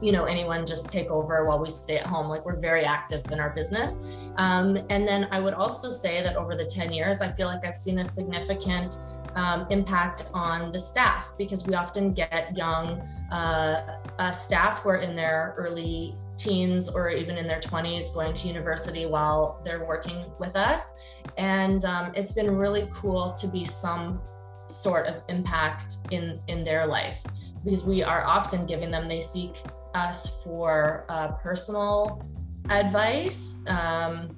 you 0.00 0.12
know 0.12 0.24
anyone 0.24 0.66
just 0.66 0.90
take 0.90 1.08
over 1.10 1.44
while 1.46 1.58
we 1.58 1.70
stay 1.70 1.98
at 1.98 2.06
home. 2.06 2.28
Like 2.28 2.44
we're 2.44 2.60
very 2.60 2.84
active 2.84 3.30
in 3.32 3.40
our 3.40 3.50
business. 3.50 3.98
Um, 4.36 4.76
and 4.90 5.08
then 5.08 5.28
i 5.30 5.40
would 5.40 5.54
also 5.54 5.90
say 5.90 6.22
that 6.22 6.36
over 6.36 6.54
the 6.54 6.64
10 6.64 6.92
years 6.92 7.22
i 7.22 7.28
feel 7.28 7.46
like 7.46 7.64
i've 7.64 7.76
seen 7.76 8.00
a 8.00 8.04
significant 8.04 8.96
um, 9.34 9.66
impact 9.70 10.24
on 10.32 10.72
the 10.72 10.78
staff 10.78 11.32
because 11.36 11.66
we 11.66 11.74
often 11.74 12.12
get 12.12 12.56
young 12.56 13.00
uh, 13.30 13.98
uh, 14.18 14.32
staff 14.32 14.80
who 14.80 14.88
are 14.88 14.96
in 14.96 15.14
their 15.14 15.54
early 15.58 16.16
teens 16.36 16.88
or 16.88 17.10
even 17.10 17.36
in 17.36 17.46
their 17.46 17.60
20s 17.60 18.14
going 18.14 18.32
to 18.32 18.48
university 18.48 19.04
while 19.04 19.60
they're 19.64 19.84
working 19.84 20.24
with 20.38 20.56
us. 20.56 20.94
And 21.36 21.84
um, 21.84 22.12
it's 22.14 22.32
been 22.32 22.56
really 22.56 22.88
cool 22.90 23.34
to 23.34 23.46
be 23.46 23.64
some 23.64 24.20
sort 24.68 25.06
of 25.06 25.22
impact 25.28 25.98
in 26.10 26.40
in 26.48 26.64
their 26.64 26.86
life 26.86 27.22
because 27.62 27.84
we 27.84 28.02
are 28.02 28.24
often 28.24 28.66
giving 28.66 28.90
them 28.90 29.06
they 29.08 29.20
seek 29.20 29.62
us 29.96 30.42
for 30.44 31.06
uh, 31.08 31.28
personal 31.32 32.22
advice 32.68 33.56
um, 33.66 34.36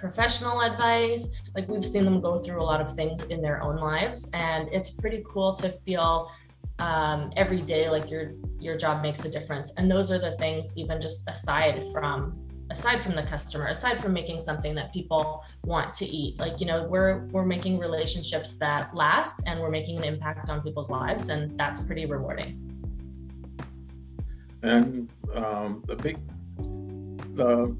professional 0.00 0.62
advice. 0.62 1.28
Like 1.54 1.68
we've 1.68 1.84
seen 1.84 2.04
them 2.04 2.20
go 2.20 2.36
through 2.36 2.60
a 2.60 2.64
lot 2.64 2.80
of 2.80 2.92
things 2.92 3.24
in 3.24 3.42
their 3.42 3.62
own 3.62 3.76
lives 3.76 4.28
and 4.32 4.68
it's 4.72 4.90
pretty 4.90 5.22
cool 5.26 5.54
to 5.54 5.68
feel 5.68 6.32
um, 6.78 7.30
every 7.36 7.60
day 7.60 7.90
like 7.90 8.10
your 8.10 8.32
your 8.58 8.76
job 8.76 9.02
makes 9.02 9.24
a 9.26 9.30
difference. 9.30 9.72
And 9.76 9.90
those 9.90 10.10
are 10.10 10.18
the 10.18 10.32
things 10.32 10.76
even 10.76 11.00
just 11.00 11.28
aside 11.28 11.84
from 11.92 12.46
aside 12.70 13.02
from 13.02 13.14
the 13.16 13.24
customer 13.24 13.66
aside 13.66 14.00
from 14.00 14.12
making 14.12 14.38
something 14.38 14.74
that 14.76 14.92
people 14.92 15.44
want 15.64 15.92
to 15.94 16.06
eat. 16.06 16.38
Like 16.38 16.60
you 16.60 16.66
know 16.66 16.84
we're 16.84 17.26
we're 17.26 17.44
making 17.44 17.78
relationships 17.78 18.54
that 18.54 18.94
last 18.94 19.42
and 19.46 19.60
we're 19.60 19.70
making 19.70 19.98
an 19.98 20.04
impact 20.04 20.48
on 20.48 20.62
people's 20.62 20.90
lives 20.90 21.28
and 21.28 21.58
that's 21.58 21.80
pretty 21.82 22.06
rewarding 22.06 22.69
and 24.62 25.08
um, 25.34 25.82
the 25.86 25.96
big 25.96 26.18
the 27.36 27.76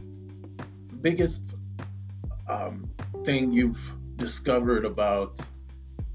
biggest 1.01 1.57
um, 2.49 2.89
thing 3.25 3.53
you've 3.53 3.81
discovered 4.17 4.85
about 4.85 5.41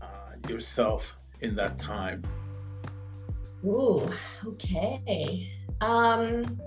uh, 0.01 0.08
yourself 0.47 1.17
in 1.41 1.56
that 1.56 1.78
time 1.78 2.23
Ooh, 3.65 4.08
okay. 4.45 5.51
Um, 5.82 6.60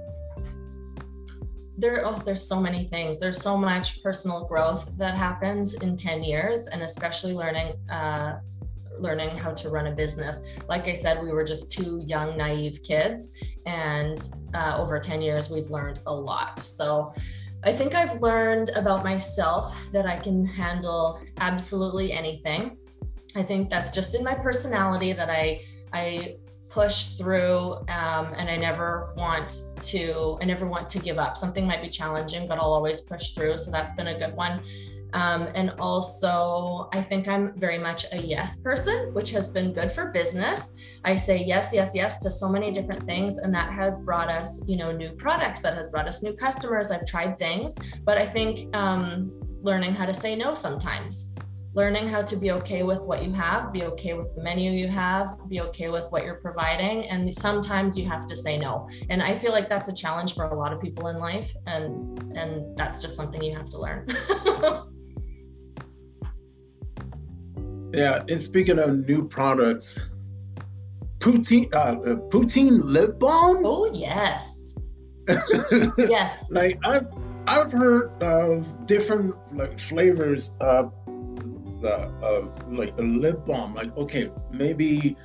there, 1.76 2.04
oh, 2.04 2.20
there's 2.24 2.46
so 2.46 2.60
many 2.60 2.88
things. 2.88 3.20
There's 3.20 3.40
so 3.40 3.56
much 3.56 4.02
personal 4.02 4.44
growth 4.46 4.90
that 4.98 5.16
happens 5.16 5.74
in 5.74 5.96
10 5.96 6.24
years, 6.24 6.66
and 6.66 6.82
especially 6.82 7.34
learning, 7.34 7.74
uh, 7.88 8.40
learning 9.00 9.36
how 9.36 9.52
to 9.52 9.68
run 9.68 9.86
a 9.86 9.92
business. 9.92 10.58
Like 10.68 10.88
I 10.88 10.92
said, 10.92 11.22
we 11.22 11.32
were 11.32 11.44
just 11.44 11.70
two 11.70 12.02
young, 12.06 12.36
naive 12.36 12.82
kids, 12.82 13.30
and 13.66 14.18
uh, 14.54 14.76
over 14.78 14.98
10 14.98 15.22
years, 15.22 15.50
we've 15.50 15.70
learned 15.70 16.00
a 16.06 16.14
lot. 16.14 16.58
So. 16.58 17.12
I 17.64 17.72
think 17.72 17.96
I've 17.96 18.22
learned 18.22 18.70
about 18.76 19.02
myself 19.02 19.90
that 19.90 20.06
I 20.06 20.16
can 20.16 20.46
handle 20.46 21.20
absolutely 21.38 22.12
anything. 22.12 22.76
I 23.34 23.42
think 23.42 23.68
that's 23.68 23.90
just 23.90 24.14
in 24.14 24.22
my 24.22 24.34
personality 24.34 25.12
that 25.12 25.28
I 25.28 25.62
I 25.92 26.36
push 26.68 27.14
through 27.14 27.72
um, 27.88 28.34
and 28.36 28.50
i 28.50 28.56
never 28.56 29.12
want 29.16 29.62
to 29.80 30.36
i 30.40 30.44
never 30.44 30.66
want 30.66 30.88
to 30.88 30.98
give 30.98 31.18
up 31.18 31.36
something 31.36 31.66
might 31.66 31.80
be 31.80 31.88
challenging 31.88 32.46
but 32.46 32.58
i'll 32.58 32.72
always 32.72 33.00
push 33.00 33.30
through 33.30 33.56
so 33.56 33.70
that's 33.70 33.94
been 33.94 34.08
a 34.08 34.18
good 34.18 34.34
one 34.34 34.60
um, 35.12 35.48
and 35.54 35.70
also 35.78 36.88
i 36.92 37.00
think 37.00 37.28
i'm 37.28 37.58
very 37.58 37.78
much 37.78 38.04
a 38.12 38.18
yes 38.18 38.60
person 38.60 39.12
which 39.14 39.30
has 39.30 39.48
been 39.48 39.72
good 39.72 39.90
for 39.90 40.10
business 40.10 40.72
i 41.04 41.14
say 41.16 41.42
yes 41.42 41.70
yes 41.72 41.92
yes 41.94 42.18
to 42.18 42.30
so 42.30 42.48
many 42.48 42.70
different 42.70 43.02
things 43.02 43.38
and 43.38 43.54
that 43.54 43.72
has 43.72 44.02
brought 44.02 44.28
us 44.28 44.62
you 44.66 44.76
know 44.76 44.92
new 44.92 45.10
products 45.12 45.60
that 45.60 45.74
has 45.74 45.88
brought 45.88 46.06
us 46.06 46.22
new 46.22 46.32
customers 46.32 46.90
i've 46.90 47.06
tried 47.06 47.38
things 47.38 47.74
but 48.04 48.18
i 48.18 48.24
think 48.24 48.74
um, 48.76 49.30
learning 49.62 49.92
how 49.92 50.04
to 50.04 50.14
say 50.14 50.36
no 50.36 50.54
sometimes 50.54 51.34
learning 51.78 52.08
how 52.08 52.22
to 52.22 52.36
be 52.36 52.50
okay 52.50 52.82
with 52.82 53.00
what 53.02 53.22
you 53.22 53.32
have, 53.32 53.72
be 53.72 53.84
okay 53.84 54.14
with 54.14 54.34
the 54.34 54.42
menu 54.42 54.72
you 54.72 54.88
have, 54.88 55.28
be 55.48 55.60
okay 55.60 55.88
with 55.88 56.10
what 56.10 56.24
you're 56.24 56.40
providing. 56.40 57.08
And 57.08 57.32
sometimes 57.34 57.96
you 57.96 58.04
have 58.08 58.26
to 58.26 58.34
say 58.36 58.58
no. 58.58 58.88
And 59.10 59.22
I 59.22 59.32
feel 59.32 59.52
like 59.52 59.68
that's 59.68 59.88
a 59.88 59.94
challenge 59.94 60.34
for 60.34 60.46
a 60.46 60.54
lot 60.54 60.72
of 60.72 60.80
people 60.80 61.06
in 61.08 61.18
life. 61.18 61.54
And 61.66 62.18
and 62.36 62.76
that's 62.76 63.00
just 63.00 63.14
something 63.16 63.42
you 63.42 63.54
have 63.54 63.70
to 63.70 63.78
learn. 63.78 64.06
yeah, 67.92 68.22
and 68.28 68.40
speaking 68.40 68.78
of 68.78 69.06
new 69.06 69.26
products, 69.26 70.00
poutine 71.18 71.72
uh, 71.74 71.98
uh 72.00 72.16
poutine 72.30 72.80
lip 72.84 73.18
balm. 73.18 73.64
Oh 73.64 73.90
yes. 73.92 74.78
yes. 75.98 76.36
Like 76.50 76.78
I've 76.84 77.06
I've 77.46 77.72
heard 77.72 78.10
of 78.22 78.86
different 78.86 79.34
like 79.52 79.78
flavors 79.78 80.52
of 80.60 80.92
the 81.80 82.10
of 82.22 82.72
like 82.72 82.96
the 82.96 83.02
lip 83.02 83.44
balm. 83.46 83.74
Like 83.74 83.96
okay, 83.96 84.30
maybe 84.52 85.16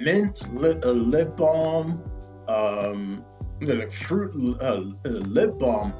mint 0.00 0.42
lip, 0.54 0.84
uh, 0.84 0.90
lip 0.90 1.36
balm, 1.36 2.02
um, 2.48 3.24
like 3.62 3.92
fruit 3.92 4.34
uh, 4.60 4.82
uh, 5.04 5.08
lip 5.08 5.58
balm, 5.58 5.92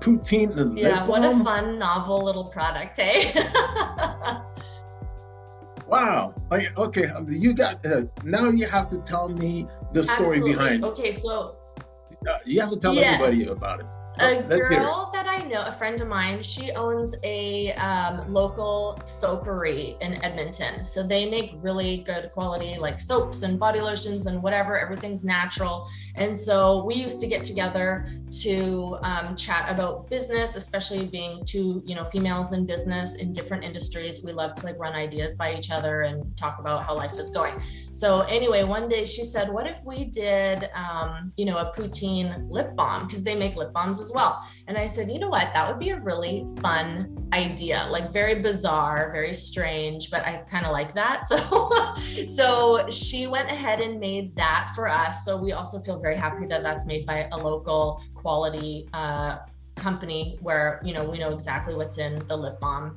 poutine 0.00 0.54
lip 0.54 0.72
yeah, 0.76 1.04
balm. 1.04 1.08
what 1.08 1.24
a 1.24 1.44
fun 1.44 1.78
novel 1.78 2.24
little 2.24 2.46
product, 2.46 3.00
hey. 3.00 3.32
wow. 5.88 6.34
Okay, 6.52 7.06
um, 7.06 7.26
you 7.28 7.54
got 7.54 7.84
uh, 7.86 8.02
now. 8.24 8.48
You 8.50 8.66
have 8.66 8.88
to 8.88 8.98
tell 9.00 9.28
me 9.28 9.66
the 9.92 10.02
story 10.02 10.38
Absolutely. 10.38 10.52
behind. 10.52 10.84
Okay, 10.84 11.12
so 11.12 11.56
uh, 12.28 12.38
you 12.44 12.60
have 12.60 12.70
to 12.70 12.78
tell 12.78 12.94
yes. 12.94 13.20
everybody 13.20 13.50
about 13.50 13.80
it 13.80 13.86
a 14.18 14.42
girl 14.42 15.10
that 15.12 15.26
I 15.26 15.42
know, 15.44 15.64
a 15.64 15.72
friend 15.72 16.00
of 16.00 16.08
mine, 16.08 16.42
she 16.42 16.72
owns 16.72 17.14
a 17.22 17.72
um, 17.74 18.32
local 18.32 18.98
soapery 19.04 20.00
in 20.00 20.22
Edmonton. 20.24 20.82
So 20.82 21.02
they 21.02 21.28
make 21.28 21.52
really 21.56 21.98
good 21.98 22.30
quality 22.32 22.76
like 22.78 23.00
soaps 23.00 23.42
and 23.42 23.58
body 23.58 23.80
lotions 23.80 24.26
and 24.26 24.42
whatever. 24.42 24.78
Everything's 24.78 25.24
natural. 25.24 25.88
And 26.16 26.36
so 26.36 26.84
we 26.84 26.94
used 26.94 27.20
to 27.20 27.26
get 27.26 27.44
together 27.44 28.06
to 28.42 28.98
um, 29.02 29.36
chat 29.36 29.70
about 29.70 30.10
business, 30.10 30.56
especially 30.56 31.06
being 31.06 31.44
two, 31.44 31.82
you 31.86 31.94
know, 31.94 32.04
females 32.04 32.52
in 32.52 32.66
business 32.66 33.16
in 33.16 33.32
different 33.32 33.64
industries. 33.64 34.24
We 34.24 34.32
love 34.32 34.54
to 34.56 34.66
like 34.66 34.78
run 34.78 34.94
ideas 34.94 35.34
by 35.34 35.54
each 35.54 35.70
other 35.70 36.02
and 36.02 36.36
talk 36.36 36.58
about 36.58 36.84
how 36.84 36.96
life 36.96 37.18
is 37.18 37.30
going. 37.30 37.60
So 37.92 38.20
anyway, 38.22 38.64
one 38.64 38.88
day 38.88 39.04
she 39.04 39.24
said, 39.24 39.48
"What 39.52 39.66
if 39.66 39.84
we 39.84 40.04
did, 40.04 40.68
um, 40.74 41.32
you 41.36 41.44
know, 41.44 41.58
a 41.58 41.72
poutine 41.72 42.50
lip 42.50 42.74
balm 42.76 43.06
because 43.06 43.22
they 43.22 43.34
make 43.34 43.56
lip 43.56 43.72
balms 43.72 44.00
as 44.08 44.14
well?" 44.14 44.42
And 44.66 44.76
I 44.76 44.86
said, 44.86 45.10
"You 45.10 45.18
know 45.18 45.28
what? 45.28 45.52
That 45.52 45.68
would 45.68 45.78
be 45.78 45.90
a 45.90 46.00
really 46.00 46.46
fun 46.60 47.28
idea. 47.32 47.86
Like 47.90 48.12
very 48.12 48.40
bizarre, 48.42 49.10
very 49.12 49.34
strange, 49.34 50.10
but 50.10 50.26
I 50.26 50.38
kind 50.50 50.66
of 50.66 50.72
like 50.72 50.94
that." 50.94 51.24
So, 51.38 51.94
so 52.26 52.88
she 52.90 53.26
went 53.26 53.50
ahead 53.50 53.80
and 53.80 54.00
made 54.00 54.34
that 54.36 54.70
for 54.74 54.88
us. 54.88 55.24
So 55.24 55.36
we 55.36 55.52
also 55.52 55.78
feel 55.78 55.98
very 55.98 56.16
happy 56.16 56.46
that 56.46 56.62
that's 56.62 56.86
made 56.86 57.04
by 57.06 57.28
a 57.32 57.36
local 57.36 58.02
quality 58.14 58.88
uh, 58.94 59.38
company 59.76 60.38
where 60.40 60.80
you 60.84 60.94
know 60.94 61.04
we 61.04 61.18
know 61.18 61.32
exactly 61.32 61.74
what's 61.74 61.98
in 61.98 62.24
the 62.26 62.36
lip 62.36 62.58
balm 62.60 62.96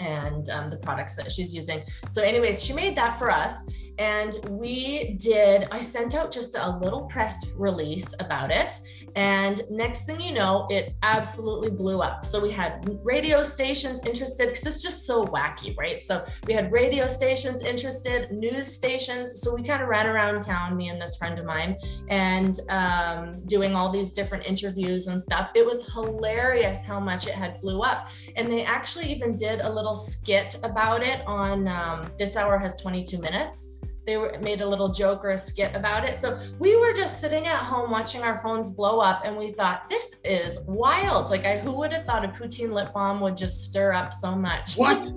and 0.00 0.48
um, 0.50 0.68
the 0.68 0.76
products 0.76 1.14
that 1.16 1.30
she's 1.30 1.54
using. 1.54 1.82
So, 2.10 2.22
anyways, 2.22 2.64
she 2.64 2.72
made 2.72 2.96
that 2.96 3.18
for 3.18 3.30
us. 3.30 3.54
And 3.98 4.34
we 4.48 5.14
did, 5.20 5.68
I 5.70 5.80
sent 5.80 6.14
out 6.14 6.32
just 6.32 6.56
a 6.56 6.78
little 6.78 7.02
press 7.02 7.54
release 7.56 8.12
about 8.18 8.50
it. 8.50 8.80
And 9.16 9.60
next 9.70 10.06
thing 10.06 10.20
you 10.20 10.32
know, 10.32 10.66
it 10.70 10.94
absolutely 11.02 11.70
blew 11.70 12.00
up. 12.00 12.24
So 12.24 12.40
we 12.40 12.50
had 12.50 12.98
radio 13.02 13.42
stations 13.42 14.04
interested 14.04 14.48
because 14.48 14.66
it's 14.66 14.82
just 14.82 15.06
so 15.06 15.24
wacky, 15.26 15.76
right? 15.76 16.02
So 16.02 16.24
we 16.46 16.54
had 16.54 16.72
radio 16.72 17.08
stations 17.08 17.62
interested, 17.62 18.30
news 18.32 18.72
stations. 18.72 19.40
So 19.40 19.54
we 19.54 19.62
kind 19.62 19.82
of 19.82 19.88
ran 19.88 20.06
around 20.06 20.42
town, 20.42 20.76
me 20.76 20.88
and 20.88 21.00
this 21.00 21.16
friend 21.16 21.38
of 21.38 21.44
mine, 21.44 21.76
and 22.08 22.58
um, 22.70 23.40
doing 23.46 23.74
all 23.74 23.90
these 23.90 24.10
different 24.10 24.46
interviews 24.46 25.06
and 25.06 25.20
stuff. 25.20 25.52
It 25.54 25.64
was 25.64 25.92
hilarious 25.92 26.82
how 26.82 26.98
much 26.98 27.26
it 27.26 27.34
had 27.34 27.60
blew 27.60 27.80
up. 27.82 28.08
And 28.36 28.50
they 28.50 28.64
actually 28.64 29.06
even 29.12 29.36
did 29.36 29.60
a 29.60 29.72
little 29.72 29.94
skit 29.94 30.56
about 30.64 31.02
it 31.02 31.20
on 31.26 31.68
um, 31.68 32.10
This 32.18 32.36
Hour 32.36 32.58
Has 32.58 32.76
22 32.76 33.18
Minutes 33.18 33.74
they 34.06 34.16
were, 34.16 34.38
made 34.42 34.60
a 34.60 34.66
little 34.66 34.90
joke 34.90 35.24
or 35.24 35.30
a 35.30 35.38
skit 35.38 35.74
about 35.74 36.04
it. 36.04 36.16
So 36.16 36.38
we 36.58 36.76
were 36.76 36.92
just 36.92 37.20
sitting 37.20 37.46
at 37.46 37.58
home 37.58 37.90
watching 37.90 38.22
our 38.22 38.36
phones 38.36 38.68
blow 38.68 39.00
up, 39.00 39.22
and 39.24 39.36
we 39.36 39.50
thought, 39.50 39.88
this 39.88 40.20
is 40.24 40.58
wild. 40.66 41.30
Like, 41.30 41.44
I, 41.44 41.58
who 41.58 41.72
would 41.72 41.92
have 41.92 42.04
thought 42.04 42.24
a 42.24 42.28
poutine 42.28 42.72
lip 42.72 42.92
balm 42.92 43.20
would 43.20 43.36
just 43.36 43.64
stir 43.64 43.92
up 43.92 44.12
so 44.12 44.34
much? 44.34 44.74
What? 44.76 45.10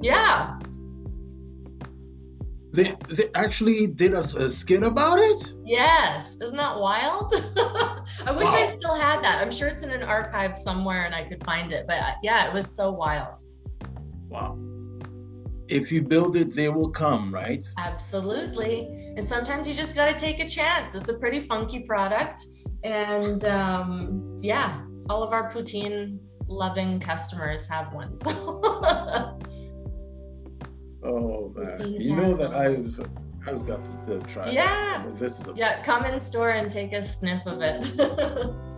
yeah. 0.00 0.58
They, 2.72 2.96
they 3.08 3.24
actually 3.34 3.86
did 3.86 4.14
a, 4.14 4.20
a 4.20 4.48
skit 4.48 4.82
about 4.82 5.18
it? 5.18 5.54
Yes. 5.64 6.38
Isn't 6.40 6.56
that 6.56 6.78
wild? 6.78 7.32
I 8.26 8.32
wish 8.32 8.48
wow. 8.48 8.54
I 8.54 8.64
still 8.64 8.94
had 8.94 9.22
that. 9.22 9.42
I'm 9.42 9.50
sure 9.50 9.68
it's 9.68 9.82
in 9.82 9.90
an 9.90 10.02
archive 10.02 10.56
somewhere 10.56 11.04
and 11.04 11.14
I 11.14 11.24
could 11.24 11.44
find 11.44 11.70
it. 11.70 11.86
But 11.86 12.00
uh, 12.00 12.12
yeah, 12.22 12.48
it 12.48 12.54
was 12.54 12.74
so 12.74 12.90
wild. 12.90 13.40
Wow. 14.30 14.58
If 15.68 15.90
you 15.92 16.02
build 16.02 16.36
it, 16.36 16.54
they 16.54 16.68
will 16.68 16.90
come, 16.90 17.32
right? 17.32 17.64
Absolutely. 17.78 18.86
And 19.16 19.24
sometimes 19.24 19.66
you 19.68 19.74
just 19.74 19.94
got 19.94 20.06
to 20.06 20.18
take 20.18 20.40
a 20.40 20.48
chance. 20.48 20.94
It's 20.94 21.08
a 21.08 21.14
pretty 21.14 21.40
funky 21.40 21.80
product. 21.80 22.42
And 22.84 23.44
um, 23.44 24.38
yeah, 24.42 24.82
all 25.08 25.22
of 25.22 25.32
our 25.32 25.50
poutine 25.52 26.18
loving 26.48 27.00
customers 27.00 27.66
have 27.68 27.92
one. 27.92 28.16
So. 28.18 28.30
oh 31.02 31.52
man, 31.56 31.92
you 31.92 32.14
know 32.16 32.34
that 32.34 32.54
I've 32.54 33.00
I've 33.46 33.66
got 33.66 33.84
to 34.06 34.20
try. 34.20 34.50
Yeah. 34.50 35.04
This 35.14 35.40
is 35.40 35.46
a- 35.46 35.54
yeah. 35.54 35.82
Come 35.82 36.04
in 36.04 36.20
store 36.20 36.50
and 36.50 36.70
take 36.70 36.92
a 36.92 37.02
sniff 37.02 37.46
of 37.46 37.60
it. 37.62 37.94